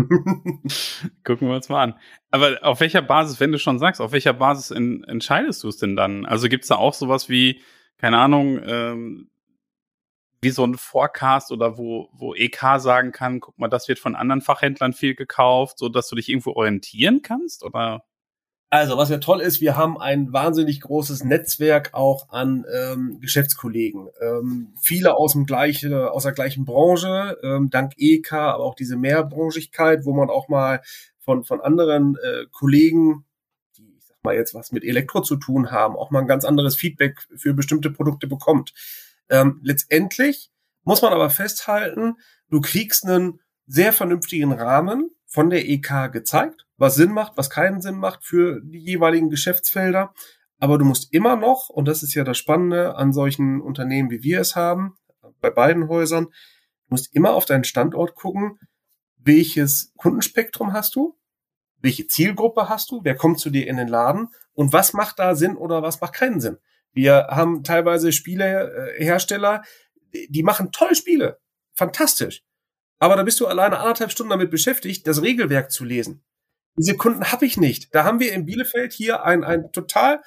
Gucken 1.25 1.49
wir 1.49 1.57
uns 1.57 1.69
mal 1.69 1.83
an. 1.83 1.95
Aber 2.31 2.59
auf 2.63 2.81
welcher 2.81 3.03
Basis, 3.03 3.41
wenn 3.41 3.53
du 3.53 3.59
schon 3.59 3.79
sagst, 3.79 4.01
auf 4.01 4.13
welcher 4.13 4.33
Basis 4.33 4.71
in, 4.71 5.05
entscheidest 5.05 5.63
du 5.65 5.69
es 5.69 5.79
denn 5.79 5.97
dann? 5.97 6.25
Also 6.25 6.49
gibt's 6.49 6.69
da 6.69 6.77
auch 6.77 6.95
sowas 6.95 7.29
wie, 7.29 7.61
keine 7.99 8.19
Ahnung, 8.19 8.61
ähm, 8.65 9.31
wie 10.43 10.51
so 10.51 10.65
ein 10.65 10.75
Forecast 10.75 11.53
oder 11.53 11.79
wo, 11.79 12.09
wo 12.13 12.35
EK 12.35 12.79
sagen 12.79 13.13
kann, 13.13 13.41
guck 13.41 13.59
mal, 13.59 13.69
das 13.69 13.89
wird 13.89 14.01
von 14.01 14.17
anderen 14.17 14.43
Fachhändlern 14.43 14.93
viel 14.93 15.15
gekauft, 15.15 15.79
so 15.79 15.89
dass 15.89 16.09
du 16.09 16.17
dich 16.17 16.29
irgendwo 16.29 16.53
orientieren 16.53 17.23
kannst 17.23 17.65
oder? 17.65 18.05
Also, 18.69 18.97
was 18.97 19.11
ja 19.11 19.19
toll 19.19 19.43
ist, 19.43 19.61
wir 19.61 19.77
haben 19.77 20.01
ein 20.01 20.33
wahnsinnig 20.33 20.81
großes 20.81 21.25
Netzwerk 21.25 21.93
auch 21.93 22.31
an 22.31 22.65
ähm, 22.75 23.19
Geschäftskollegen. 23.21 24.09
Ähm, 24.19 24.73
viele 24.81 25.15
aus 25.15 25.35
dem 25.35 25.45
gleichen, 25.45 25.93
aus 25.93 26.23
der 26.23 26.33
gleichen 26.33 26.65
Branche, 26.65 27.37
ähm, 27.43 27.69
dank 27.69 27.93
EK, 27.99 28.33
aber 28.33 28.65
auch 28.65 28.75
diese 28.75 28.97
Mehrbranchigkeit, 28.97 30.07
wo 30.07 30.15
man 30.15 30.31
auch 30.31 30.49
mal 30.49 30.81
von, 31.19 31.45
von 31.45 31.61
anderen 31.61 32.17
äh, 32.17 32.47
Kollegen, 32.51 33.27
die, 33.77 33.95
ich 33.99 34.07
sag 34.07 34.17
mal 34.25 34.35
jetzt 34.35 34.55
was 34.55 34.73
mit 34.73 34.85
Elektro 34.85 35.21
zu 35.21 35.37
tun 35.37 35.71
haben, 35.71 35.95
auch 35.95 36.11
mal 36.11 36.21
ein 36.21 36.27
ganz 36.27 36.47
anderes 36.47 36.75
Feedback 36.75 37.21
für 37.37 37.53
bestimmte 37.53 37.91
Produkte 37.91 38.27
bekommt. 38.27 38.73
Ähm, 39.33 39.61
letztendlich 39.63 40.51
muss 40.85 41.01
man 41.01 41.13
aber 41.13 41.31
festhalten, 41.31 42.17
du 42.51 42.61
kriegst 42.61 43.07
einen 43.07 43.41
sehr 43.67 43.95
vernünftigen 43.95 44.53
Rahmen 44.53 45.11
von 45.27 45.49
der 45.49 45.67
EK 45.67 46.13
gezeigt, 46.13 46.67
was 46.77 46.97
Sinn 46.97 47.13
macht, 47.13 47.33
was 47.37 47.49
keinen 47.49 47.81
Sinn 47.81 47.97
macht 47.97 48.25
für 48.25 48.61
die 48.63 48.79
jeweiligen 48.79 49.31
Geschäftsfelder. 49.31 50.13
Aber 50.59 50.77
du 50.77 50.85
musst 50.85 51.15
immer 51.15 51.35
noch, 51.37 51.71
und 51.71 51.89
das 51.89 52.03
ist 52.03 52.15
ja 52.15 52.25
das 52.25 52.37
Spannende 52.37 52.95
an 52.97 53.15
solchen 53.15 53.63
Unternehmen, 53.63 54.11
wie 54.11 54.23
wir 54.23 54.41
es 54.41 54.55
haben, 54.55 54.97
bei 55.41 55.51
beiden 55.51 55.89
Häusern, 55.89 56.27
du 56.27 56.91
musst 56.91 57.15
immer 57.15 57.33
auf 57.33 57.47
deinen 57.47 57.65
Standort 57.65 58.15
gucken, 58.15 58.59
welches 59.17 59.95
Kundenspektrum 59.97 60.75
hast 60.75 60.95
du, 60.95 61.17
welche 61.81 62.07
Zielgruppe 62.07 62.69
hast 62.69 62.91
du, 62.91 63.01
wer 63.03 63.17
kommt 63.17 63.41
zu 63.41 63.49
dir 63.49 63.67
in 63.67 63.79
den 63.79 63.89
Laden 63.89 64.29
und 64.53 64.75
was 64.75 64.93
macht 64.93 65.19
da 65.19 65.35
Sinn 65.35 65.57
oder 65.57 65.83
was 65.83 66.03
macht 66.03 66.13
keinen 66.13 66.41
Sinn. 66.41 66.59
Wir 66.93 67.29
haben 67.31 67.65
teilweise 67.65 68.13
Spielehersteller, 68.13 69.63
die 70.29 70.43
machen 70.43 70.73
tolle 70.73 70.95
Spiele. 70.95 71.39
Fantastisch. 71.75 72.43
Aber 72.99 73.17
da 73.17 73.23
bist 73.23 73.41
du 73.41 73.47
alleine 73.47 73.79
anderthalb 73.79 74.13
Stunden 74.13 74.31
damit 74.31 74.51
beschäftigt, 74.51 75.07
das 75.07 75.23
Regelwerk 75.23 75.71
zu 75.71 75.85
lesen. 75.85 76.23
Diese 76.77 76.97
Kunden 76.97 77.33
habe 77.33 77.47
ich 77.47 77.57
nicht. 77.57 77.95
Da 77.95 78.05
haben 78.05 78.21
wir 78.21 78.33
in 78.33 78.47
Bielefeld 78.47 78.93
hier 78.93 79.25
ein, 79.25 79.45
ein 79.45 79.73
total 79.73 80.21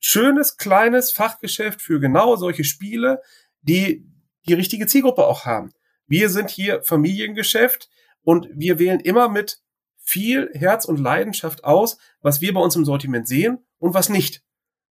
schönes, 0.00 0.56
kleines 0.56 1.10
Fachgeschäft 1.10 1.82
für 1.82 2.00
genau 2.00 2.36
solche 2.36 2.64
Spiele, 2.64 3.20
die 3.62 4.06
die 4.46 4.54
richtige 4.54 4.86
Zielgruppe 4.86 5.26
auch 5.26 5.44
haben. 5.44 5.72
Wir 6.06 6.30
sind 6.30 6.50
hier 6.50 6.82
Familiengeschäft 6.82 7.88
und 8.22 8.48
wir 8.52 8.78
wählen 8.78 9.00
immer 9.00 9.28
mit 9.28 9.60
viel 9.98 10.50
Herz 10.54 10.86
und 10.86 10.98
Leidenschaft 10.98 11.64
aus, 11.64 11.98
was 12.20 12.40
wir 12.40 12.54
bei 12.54 12.60
uns 12.60 12.76
im 12.76 12.84
Sortiment 12.84 13.28
sehen 13.28 13.66
und 13.78 13.94
was 13.94 14.08
nicht. 14.08 14.42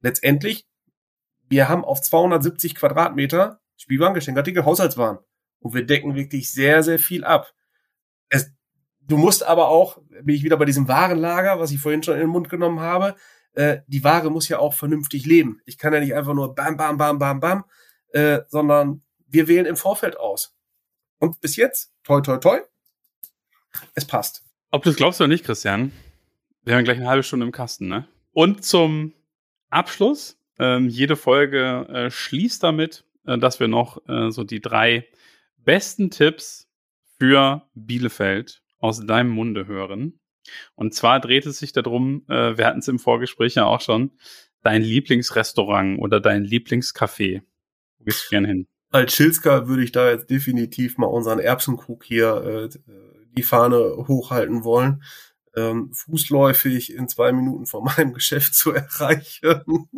Letztendlich 0.02 0.67
wir 1.50 1.70
haben 1.70 1.84
auf 1.86 2.02
270 2.02 2.76
Quadratmeter 2.76 3.60
Spielwaren, 3.78 4.14
Geschenkartikel, 4.14 4.66
Haushaltswaren. 4.66 5.20
Und 5.60 5.74
wir 5.74 5.86
decken 5.86 6.16
wirklich 6.16 6.52
sehr, 6.52 6.84
sehr 6.84 7.00
viel 7.00 7.24
ab. 7.24 7.54
Es, 8.30 8.52
du 9.02 9.18
musst 9.18 9.44
aber 9.44 9.70
auch, 9.70 10.00
bin 10.24 10.36
ich 10.36 10.44
wieder 10.44 10.58
bei 10.58 10.66
diesem 10.66 10.88
Warenlager, 10.88 11.60
was 11.60 11.72
ich 11.72 11.80
vorhin 11.80 12.04
schon 12.04 12.16
in 12.16 12.22
den 12.22 12.30
Mund 12.30 12.50
genommen 12.50 12.80
habe, 12.80 13.16
äh, 13.54 13.80
die 13.88 14.04
Ware 14.04 14.30
muss 14.30 14.50
ja 14.50 14.60
auch 14.60 14.74
vernünftig 14.74 15.26
leben. 15.26 15.62
Ich 15.66 15.78
kann 15.78 15.94
ja 15.94 16.00
nicht 16.00 16.14
einfach 16.14 16.34
nur 16.34 16.54
bam, 16.54 16.78
bam, 16.78 16.98
bam, 16.98 17.18
bam, 17.18 17.40
bam, 17.40 17.66
äh, 18.10 18.42
sondern 18.50 19.04
wir 19.28 19.48
wählen 19.48 19.66
im 19.66 19.76
Vorfeld 19.76 20.18
aus. 20.18 20.56
Und 21.20 21.42
bis 21.42 21.56
jetzt, 21.56 21.92
toi, 22.04 22.22
toi, 22.22 22.38
toi, 22.38 22.60
es 23.96 24.06
passt. 24.06 24.44
Ob 24.70 24.84
du 24.84 24.90
es 24.90 24.96
glaubst 24.96 25.20
oder 25.22 25.28
nicht, 25.28 25.46
Christian, 25.46 25.92
wir 26.64 26.76
haben 26.76 26.84
gleich 26.84 26.98
eine 26.98 27.08
halbe 27.08 27.24
Stunde 27.24 27.46
im 27.46 27.52
Kasten, 27.52 27.88
ne? 27.88 28.08
Und 28.34 28.64
zum 28.64 29.14
Abschluss 29.70 30.37
ähm, 30.60 30.90
jede 30.90 31.16
Folge 31.16 31.88
äh, 31.90 32.12
schließt 32.12 32.64
damit, 32.64 33.06
äh, 33.26 33.38
dass 33.38 33.60
wir 33.60 33.68
noch 33.68 34.02
äh, 34.08 34.32
so 34.32 34.44
die 34.44 34.62
drei 34.62 35.08
besten 35.58 36.10
Tipps 36.10 36.68
für 37.20 37.68
Bielefeld 37.74 38.62
aus 38.80 39.06
deinem 39.06 39.30
Munde 39.30 39.68
hören. 39.68 40.20
Und 40.76 40.94
zwar 40.94 41.20
dreht 41.20 41.46
es 41.46 41.60
sich 41.60 41.74
darum, 41.74 42.24
äh, 42.30 42.58
wir 42.58 42.66
hatten 42.66 42.80
es 42.80 42.88
im 42.88 43.00
Vorgespräch 43.00 43.56
ja 43.56 43.66
auch 43.66 43.82
schon, 43.82 44.12
dein 44.62 44.82
Lieblingsrestaurant 44.82 46.00
oder 46.00 46.20
dein 46.20 46.46
Lieblingscafé. 46.46 47.42
Wo 47.98 48.04
gehst 48.06 48.26
du 48.26 48.30
gern 48.30 48.46
hin? 48.46 48.68
Als 48.90 49.14
Schilsker 49.14 49.68
würde 49.68 49.84
ich 49.84 49.92
da 49.92 50.10
jetzt 50.10 50.30
definitiv 50.30 50.98
mal 50.98 51.08
unseren 51.08 51.40
Erbsenkrug 51.40 52.06
hier 52.06 52.70
äh, 52.70 52.70
die 53.36 53.44
Fahne 53.44 53.78
hochhalten 54.08 54.64
wollen. 54.64 55.04
Ähm, 55.56 55.92
fußläufig 55.94 56.94
in 56.94 57.08
zwei 57.08 57.32
Minuten 57.32 57.66
von 57.66 57.84
meinem 57.84 58.14
Geschäft 58.14 58.54
zu 58.54 58.72
erreichen 58.72 59.90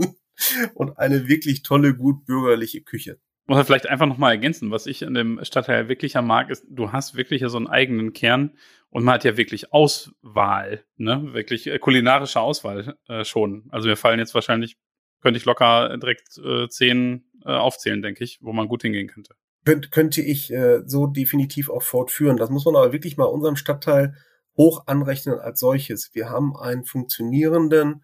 und 0.73 0.97
eine 0.97 1.27
wirklich 1.27 1.63
tolle, 1.63 1.95
gut 1.95 2.25
bürgerliche 2.25 2.81
Küche. 2.81 3.19
Muss 3.45 3.57
man 3.57 3.65
vielleicht 3.65 3.89
einfach 3.89 4.05
nochmal 4.05 4.33
ergänzen, 4.33 4.69
was 4.69 4.85
ich 4.85 5.05
an 5.05 5.15
dem 5.15 5.39
Stadtteil 5.43 5.89
wirklich 5.89 6.15
am 6.15 6.27
mag, 6.27 6.51
ist, 6.51 6.65
du 6.69 6.91
hast 6.91 7.15
wirklich 7.15 7.43
so 7.47 7.57
einen 7.57 7.67
eigenen 7.67 8.13
Kern 8.13 8.51
Und 8.91 9.03
man 9.03 9.15
hat 9.15 9.23
ja 9.23 9.37
wirklich 9.37 9.71
Auswahl, 9.71 10.83
ne? 10.97 11.33
Wirklich 11.33 11.67
äh, 11.67 11.77
kulinarische 11.77 12.39
Auswahl 12.39 12.95
äh, 13.07 13.23
schon. 13.23 13.67
Also 13.69 13.87
mir 13.87 13.95
fallen 13.95 14.19
jetzt 14.19 14.33
wahrscheinlich, 14.33 14.77
könnte 15.21 15.37
ich 15.37 15.45
locker 15.45 15.97
direkt 15.97 16.37
äh, 16.43 16.67
zehn 16.69 17.25
äh, 17.45 17.51
aufzählen, 17.51 18.01
denke 18.01 18.23
ich, 18.23 18.39
wo 18.41 18.51
man 18.51 18.67
gut 18.67 18.81
hingehen 18.81 19.07
könnte. 19.07 19.35
Könnt, 19.63 19.91
könnte 19.91 20.21
ich 20.21 20.51
äh, 20.51 20.81
so 20.85 21.05
definitiv 21.05 21.69
auch 21.69 21.83
fortführen. 21.83 22.37
Das 22.37 22.49
muss 22.49 22.65
man 22.65 22.75
aber 22.75 22.93
wirklich 22.93 23.17
mal 23.17 23.25
unserem 23.25 23.55
Stadtteil 23.55 24.15
hoch 24.57 24.87
anrechnen 24.87 25.37
als 25.37 25.59
solches. 25.59 26.09
Wir 26.13 26.29
haben 26.29 26.55
einen 26.57 26.85
funktionierenden 26.85 28.03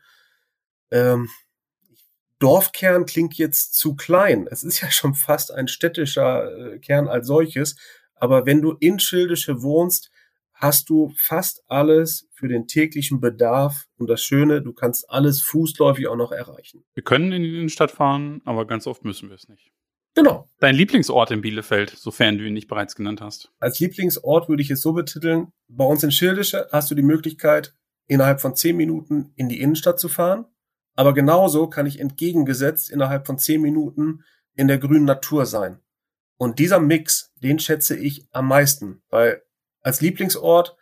ähm, 0.91 1.29
Dorfkern 2.39 3.05
klingt 3.05 3.35
jetzt 3.35 3.75
zu 3.75 3.95
klein. 3.95 4.47
Es 4.49 4.63
ist 4.63 4.81
ja 4.81 4.91
schon 4.91 5.13
fast 5.13 5.53
ein 5.53 5.67
städtischer 5.67 6.73
äh, 6.73 6.79
Kern 6.79 7.07
als 7.07 7.27
solches. 7.27 7.75
Aber 8.15 8.45
wenn 8.45 8.61
du 8.61 8.73
in 8.79 8.99
Schildische 8.99 9.61
wohnst, 9.61 10.11
hast 10.53 10.89
du 10.89 11.13
fast 11.17 11.63
alles 11.67 12.27
für 12.33 12.47
den 12.47 12.67
täglichen 12.67 13.19
Bedarf. 13.19 13.85
Und 13.97 14.09
das 14.09 14.23
Schöne, 14.23 14.61
du 14.61 14.73
kannst 14.73 15.09
alles 15.09 15.41
fußläufig 15.41 16.07
auch 16.07 16.15
noch 16.15 16.31
erreichen. 16.31 16.85
Wir 16.93 17.03
können 17.03 17.31
in 17.31 17.43
die 17.43 17.55
Innenstadt 17.55 17.91
fahren, 17.91 18.41
aber 18.45 18.65
ganz 18.65 18.87
oft 18.87 19.03
müssen 19.05 19.29
wir 19.29 19.35
es 19.35 19.47
nicht. 19.47 19.71
Genau. 20.15 20.49
Dein 20.59 20.75
Lieblingsort 20.75 21.31
in 21.31 21.41
Bielefeld, 21.41 21.89
sofern 21.89 22.37
du 22.37 22.45
ihn 22.45 22.53
nicht 22.53 22.69
bereits 22.69 22.95
genannt 22.95 23.19
hast. 23.19 23.51
Als 23.59 23.81
Lieblingsort 23.81 24.47
würde 24.47 24.63
ich 24.63 24.71
es 24.71 24.81
so 24.81 24.93
betiteln. 24.93 25.51
Bei 25.67 25.83
uns 25.83 26.03
in 26.03 26.11
Schildische 26.11 26.69
hast 26.71 26.89
du 26.89 26.95
die 26.95 27.01
Möglichkeit, 27.01 27.75
innerhalb 28.07 28.39
von 28.39 28.55
zehn 28.55 28.77
Minuten 28.77 29.33
in 29.35 29.49
die 29.49 29.59
Innenstadt 29.59 29.99
zu 29.99 30.07
fahren. 30.07 30.45
Aber 30.95 31.13
genauso 31.13 31.67
kann 31.67 31.85
ich 31.85 31.99
entgegengesetzt 31.99 32.89
innerhalb 32.89 33.27
von 33.27 33.37
zehn 33.37 33.61
Minuten 33.61 34.23
in 34.55 34.67
der 34.67 34.77
grünen 34.77 35.05
Natur 35.05 35.45
sein. 35.45 35.79
Und 36.37 36.59
dieser 36.59 36.79
Mix, 36.79 37.33
den 37.41 37.59
schätze 37.59 37.95
ich 37.95 38.27
am 38.31 38.47
meisten, 38.47 39.01
weil 39.09 39.41
als 39.81 40.01
Lieblingsort 40.01 40.75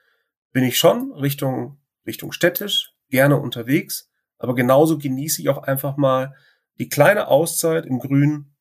bin 0.52 0.64
ich 0.64 0.78
schon 0.78 1.12
Richtung, 1.14 1.80
Richtung 2.06 2.32
städtisch, 2.32 2.96
gerne 3.10 3.40
unterwegs, 3.40 4.10
aber 4.38 4.56
genauso 4.56 4.98
genieße 4.98 5.42
ich 5.42 5.50
auch 5.50 5.64
einfach 5.64 5.98
mal 5.98 6.36
die 6.80 6.90
kleine 6.90 7.28
Auszeit 7.28 7.86
im 7.86 8.00
Grün, 8.00 8.54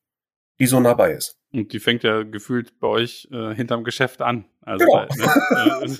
die 0.58 0.66
so 0.66 0.80
nah 0.80 0.94
bei 0.94 1.12
ist. 1.12 1.38
Und 1.52 1.72
die 1.72 1.80
fängt 1.80 2.02
ja 2.02 2.22
gefühlt 2.22 2.78
bei 2.80 2.88
euch 2.88 3.28
äh, 3.30 3.54
hinterm 3.54 3.84
Geschäft 3.84 4.22
an. 4.22 4.46
Also 4.60 4.84
genau. 4.84 5.06
Bei, 5.50 5.86
ne? 5.86 5.98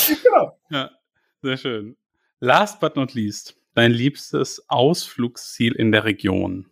genau. 0.22 0.58
Ja, 0.70 0.90
sehr 1.42 1.56
schön. 1.56 1.96
Last 2.40 2.80
but 2.80 2.96
not 2.96 3.14
least, 3.14 3.56
dein 3.74 3.92
liebstes 3.92 4.64
Ausflugsziel 4.68 5.72
in 5.72 5.92
der 5.92 6.04
Region, 6.04 6.66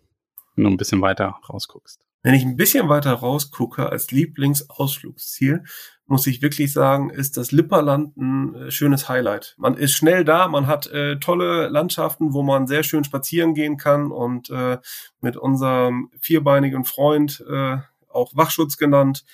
wenn 0.54 0.64
du 0.64 0.70
ein 0.70 0.76
bisschen 0.76 1.02
weiter 1.02 1.40
rausguckst? 1.48 2.00
Wenn 2.24 2.34
ich 2.34 2.44
ein 2.44 2.56
bisschen 2.56 2.88
weiter 2.88 3.14
rausgucke 3.14 3.88
als 3.88 4.12
Lieblingsausflugsziel, 4.12 5.64
muss 6.06 6.26
ich 6.26 6.40
wirklich 6.40 6.72
sagen, 6.72 7.10
ist 7.10 7.36
das 7.36 7.50
Lipperland 7.50 8.16
ein 8.16 8.54
äh, 8.54 8.70
schönes 8.70 9.08
Highlight. 9.08 9.54
Man 9.58 9.74
ist 9.76 9.92
schnell 9.92 10.24
da, 10.24 10.46
man 10.46 10.66
hat 10.66 10.86
äh, 10.88 11.18
tolle 11.18 11.68
Landschaften, 11.68 12.32
wo 12.32 12.42
man 12.42 12.66
sehr 12.66 12.84
schön 12.84 13.02
spazieren 13.02 13.54
gehen 13.54 13.76
kann 13.76 14.12
und 14.12 14.50
äh, 14.50 14.78
mit 15.20 15.36
unserem 15.36 16.10
vierbeinigen 16.20 16.84
Freund, 16.84 17.44
äh, 17.50 17.78
auch 18.08 18.36
Wachschutz 18.36 18.76
genannt, 18.76 19.24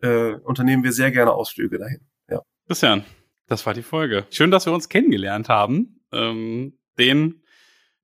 äh, 0.00 0.34
unternehmen 0.34 0.84
wir 0.84 0.92
sehr 0.92 1.10
gerne 1.10 1.32
Ausflüge 1.32 1.78
dahin. 1.78 2.00
Ja. 2.30 2.40
Christian, 2.66 3.04
das 3.46 3.66
war 3.66 3.74
die 3.74 3.82
Folge. 3.82 4.26
Schön, 4.30 4.50
dass 4.50 4.64
wir 4.64 4.72
uns 4.72 4.88
kennengelernt 4.88 5.48
haben. 5.48 6.00
Ähm, 6.12 6.78
den 6.98 7.42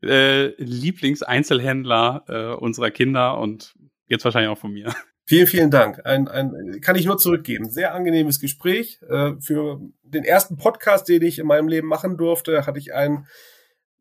äh, 0.03 0.49
Lieblingseinzelhändler 0.63 2.25
äh, 2.29 2.55
unserer 2.55 2.91
Kinder 2.91 3.39
und 3.39 3.75
jetzt 4.07 4.25
wahrscheinlich 4.25 4.51
auch 4.51 4.59
von 4.59 4.73
mir. 4.73 4.95
Vielen, 5.27 5.47
vielen 5.47 5.71
Dank. 5.71 6.05
Ein, 6.05 6.29
ein, 6.29 6.83
kann 6.83 6.97
ich 6.97 7.07
nur 7.07 7.17
zurückgeben. 7.17 7.71
Sehr 7.71 7.95
angenehmes 7.95 8.41
Gespräch. 8.41 9.01
Äh, 9.09 9.33
für 9.41 9.81
den 10.03 10.23
ersten 10.23 10.59
Podcast, 10.59 11.09
den 11.09 11.23
ich 11.23 11.39
in 11.39 11.47
meinem 11.47 11.67
Leben 11.67 11.89
machen 11.89 12.19
durfte, 12.19 12.67
hatte 12.67 12.79
ich 12.79 12.93
einen, 12.93 13.27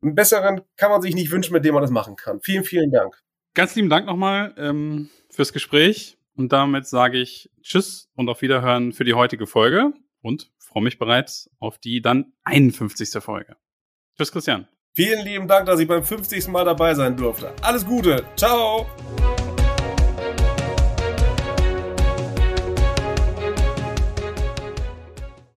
einen 0.01 0.15
besseren, 0.15 0.63
kann 0.75 0.91
man 0.91 1.01
sich 1.01 1.15
nicht 1.15 1.31
wünschen, 1.31 1.53
mit 1.53 1.63
dem 1.63 1.75
man 1.75 1.81
das 1.81 1.91
machen 1.91 2.17
kann. 2.17 2.41
Vielen, 2.41 2.65
vielen 2.65 2.91
Dank. 2.91 3.23
Ganz 3.53 3.73
lieben 3.73 3.89
Dank 3.89 4.05
nochmal 4.05 4.53
ähm, 4.57 5.09
fürs 5.29 5.53
Gespräch. 5.53 6.17
Und 6.35 6.51
damit 6.51 6.87
sage 6.87 7.19
ich 7.19 7.49
Tschüss 7.61 8.09
und 8.15 8.27
auf 8.27 8.41
Wiederhören 8.41 8.91
für 8.91 9.05
die 9.05 9.13
heutige 9.13 9.47
Folge 9.47 9.93
und 10.21 10.51
freue 10.57 10.83
mich 10.83 10.99
bereits 10.99 11.49
auf 11.59 11.77
die 11.77 12.01
dann 12.01 12.33
51. 12.43 13.23
Folge. 13.23 13.55
Tschüss, 14.17 14.33
Christian. 14.33 14.67
Vielen 14.95 15.25
lieben 15.25 15.47
Dank, 15.47 15.65
dass 15.65 15.79
ich 15.79 15.87
beim 15.87 16.03
50. 16.03 16.49
Mal 16.49 16.65
dabei 16.65 16.93
sein 16.93 17.17
durfte. 17.17 17.51
Alles 17.63 17.83
Gute. 17.83 18.23
Ciao. 18.35 18.85